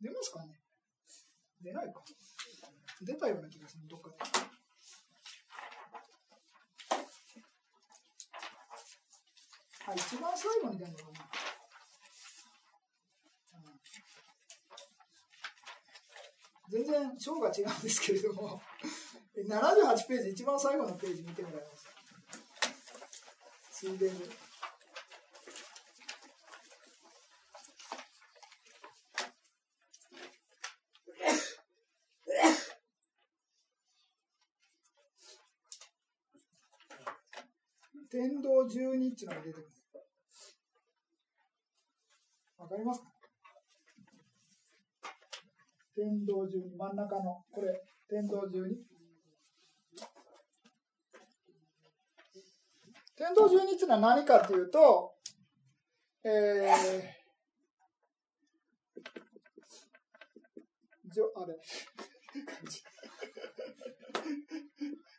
[0.00, 0.60] 出ますかね？
[1.62, 2.04] 出ないか。
[3.00, 4.16] 出たような気がする、どっかで。
[9.88, 11.55] あ、一番最後に出るのかな？
[16.68, 18.60] 全然章が違うんですけれども
[19.36, 21.86] 78ページ一番最後のページ見てもらいます。
[23.70, 24.30] ついでに。
[38.10, 39.68] 天道十二っていうのが出てくる。
[42.58, 43.15] わかりますか？
[45.96, 48.86] 天道十二、真ん中の、これ、天道十二。
[53.16, 55.14] 天道十二っていうのは何かっていうと、
[56.22, 56.70] えー、
[61.10, 61.56] じょ、あれ、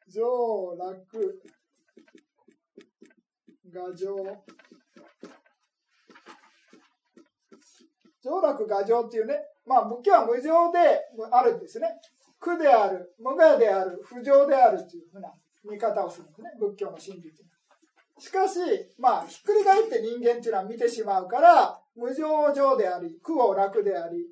[0.08, 1.42] 上楽、
[3.72, 4.46] 画上。
[8.24, 10.80] 上楽画上っていうね、まあ仏教は無常で
[11.32, 11.88] あるんですね。
[12.40, 15.32] 苦である、無我である、不浄であるっていうふうな
[15.64, 16.52] 見方をするんですね。
[16.60, 17.58] 仏教の真理っていうのは。
[18.20, 18.60] しかし、
[18.98, 24.26] まあ、ひっくり返って人間っていうのは見てしまうから、無常上であり、苦を楽であり、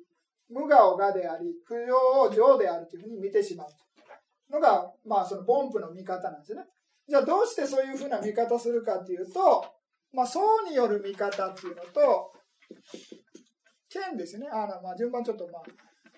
[0.48, 6.62] 無我を我であり、不浄を上であるというふうに見てしまうのが、まあ、その凡夫の見方なんですね。
[7.08, 9.64] じゃあどうしてそういうふうな見方するかっていうと、
[10.12, 12.32] まあ、層による見方っていうのと、
[13.96, 14.48] 剣ですね。
[14.50, 15.62] あの、まあ、順番ちょっとまあ、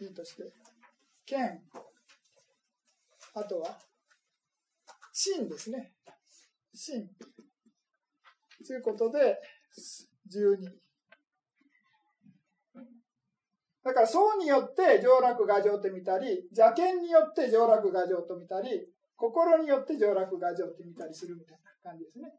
[0.01, 0.53] いいとして。
[1.25, 1.63] 剣。
[3.35, 3.79] あとは、
[5.13, 5.93] 真ですね。
[6.75, 7.09] 真。
[8.67, 9.39] ということで、
[10.33, 10.57] 12。
[13.85, 22.33] だから、層によって上落画上と見たり、邪剣によって上落画上と見たり、心によって上落画上って見たりするみたいな感じですね。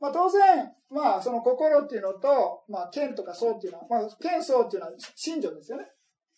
[0.00, 5.84] まあ当然、まあその心っていうのと、まあ剣とか層っていうのは、まあ剣層っていうのは信条ですよね。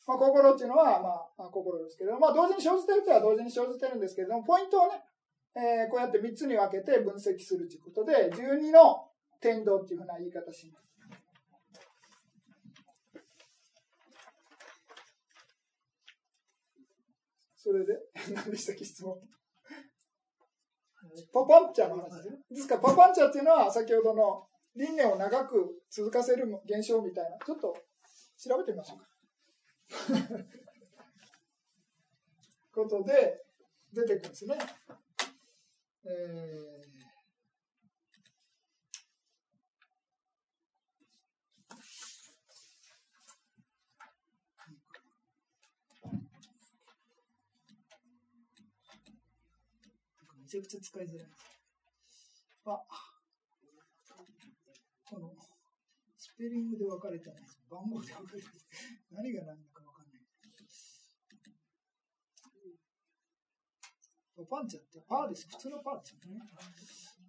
[0.07, 1.01] まあ心っていうのは、
[1.39, 5.05] まあ心ですけど、まあ同時に生じてるとは同時に生じてるんですけれども、ポイントをね、
[5.55, 9.09] えー、こうやって3つに分けて分析するということで、12の
[9.41, 10.83] 天道っていうふうな言い方します。
[17.57, 17.95] それで、
[18.35, 19.21] 何でしたっけ質問。
[21.33, 22.39] パパンチャの話ですね。
[22.51, 24.47] ですから、パパンチャっていうのは、先ほどの
[24.77, 27.77] 輪廻を長く続かせる現象みたいな、ちょっと
[28.39, 29.09] 調べてみましょうか。
[32.75, 33.45] ことで、
[33.93, 34.57] 出てくるんですね。
[36.05, 37.02] えー
[50.53, 51.29] ちゃくちゃ使いづらい。
[52.67, 52.85] あ、
[55.09, 55.33] この、
[56.19, 57.59] スペリングで分かれたんです。
[57.71, 58.51] 番号で分かれた。
[59.17, 60.23] 何が何だか分かんない。
[64.51, 65.49] パンチャってパーです。
[65.49, 66.45] 普通のパーですよね。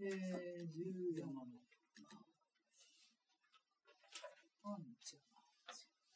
[0.02, 0.76] えー、
[1.16, 1.48] 14の。
[4.62, 5.20] パンチャ。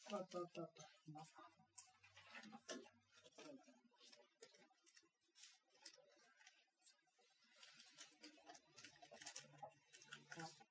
[0.10, 1.57] たたたた。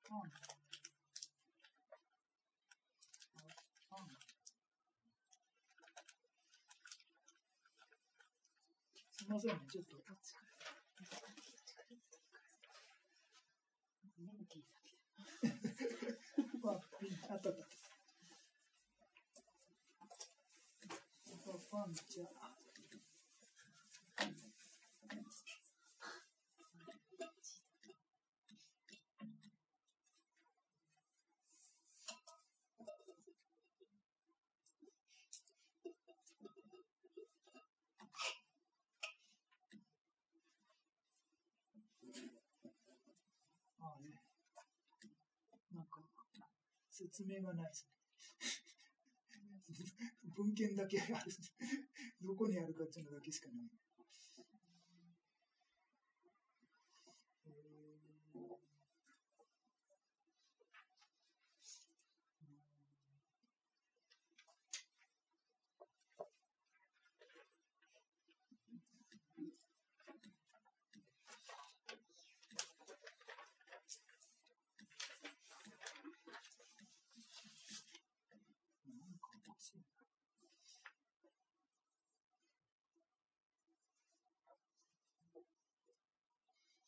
[0.07, 0.13] す
[9.25, 9.97] みませんね、ちょっと。
[16.63, 16.75] まあ、
[17.33, 17.49] あった。
[17.49, 17.67] あった。
[21.69, 22.56] パンチャ。
[47.17, 47.89] 説明がないです。
[50.37, 51.31] 文献だけある。
[52.21, 53.86] どこにあるかっていうのだけしかない。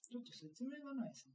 [0.09, 1.33] ちょっと説明がないですね。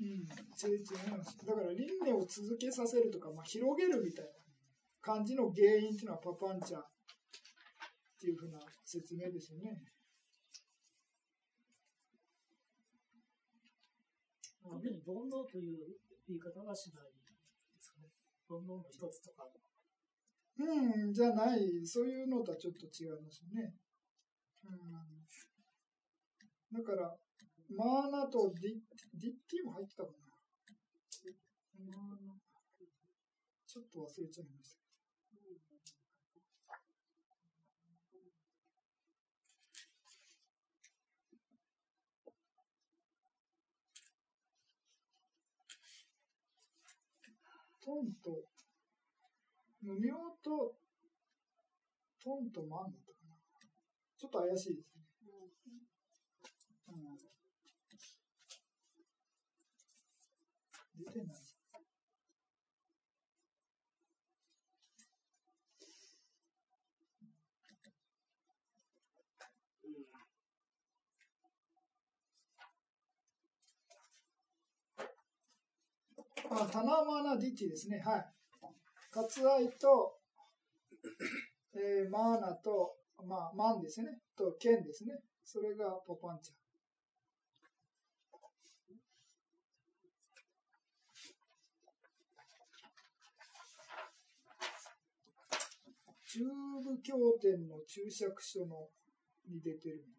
[0.00, 0.98] うん、全然
[1.44, 4.30] だから輪廻を続けさせるとか、まあ、広げるみたいな
[5.00, 6.78] 感じの原因っていうのはパパンチャ
[8.18, 9.80] っていうふうな説明ですよね。
[14.60, 15.78] まあ、煩悩という
[16.26, 17.20] 言い方はしないで
[17.80, 18.10] すかね。
[18.48, 19.46] 煩悩の一つとか。
[20.58, 23.76] うん、じゃない、そういうのとはちょっと違いますね。
[24.64, 24.78] うん、
[26.76, 27.16] だから、
[27.70, 28.82] マーナとディ
[29.14, 30.16] ディッティも入ってたかな。
[33.64, 34.77] ちょっと忘れちゃいました。
[47.88, 48.44] トンと、
[49.80, 50.12] 無名
[50.44, 50.76] と、
[52.22, 53.34] トンとマンだったかな？
[54.18, 55.04] ちょっと怪しいですね。
[56.88, 57.16] うん、
[61.02, 61.47] 出てない。
[76.50, 78.02] あ、タナマナディティですね。
[78.04, 78.26] はい。
[79.12, 80.18] 割愛と、
[81.74, 82.96] えー、マーナと、
[83.26, 84.20] まあ、マンですね。
[84.36, 85.14] と、ケンですね。
[85.44, 86.54] それがポパンチャ。
[96.30, 96.44] 中
[96.84, 98.88] 部経典の注釈書の
[99.48, 100.18] に出てるみた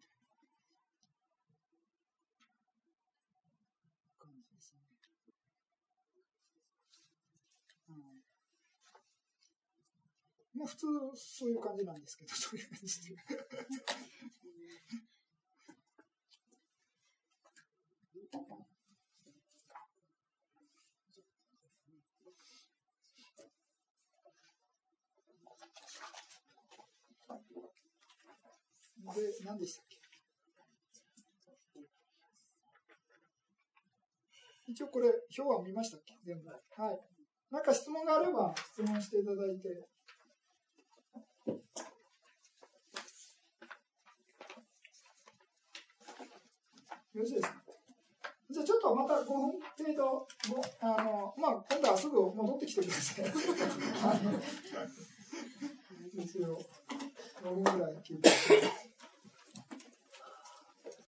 [10.60, 10.86] まあ普通
[11.16, 13.16] そういう感じなんですけど、そういう感じで。
[13.16, 13.16] で、
[29.44, 29.98] 何でしたっけ？
[34.68, 36.14] 一応これ、表は見ましたっけ？
[36.24, 36.48] 全部。
[36.50, 37.00] はい。
[37.50, 39.88] なんか質問があれば質問していただいて。
[47.14, 47.54] よろしいですか？
[48.50, 49.60] じゃあちょっとまた5分程
[49.96, 50.26] 度
[50.80, 53.24] あの、まあ、今度はすぐ戻ってきてください。
[56.16, 56.58] ですよ。
[57.42, 58.28] 5分ぐらい聞いて。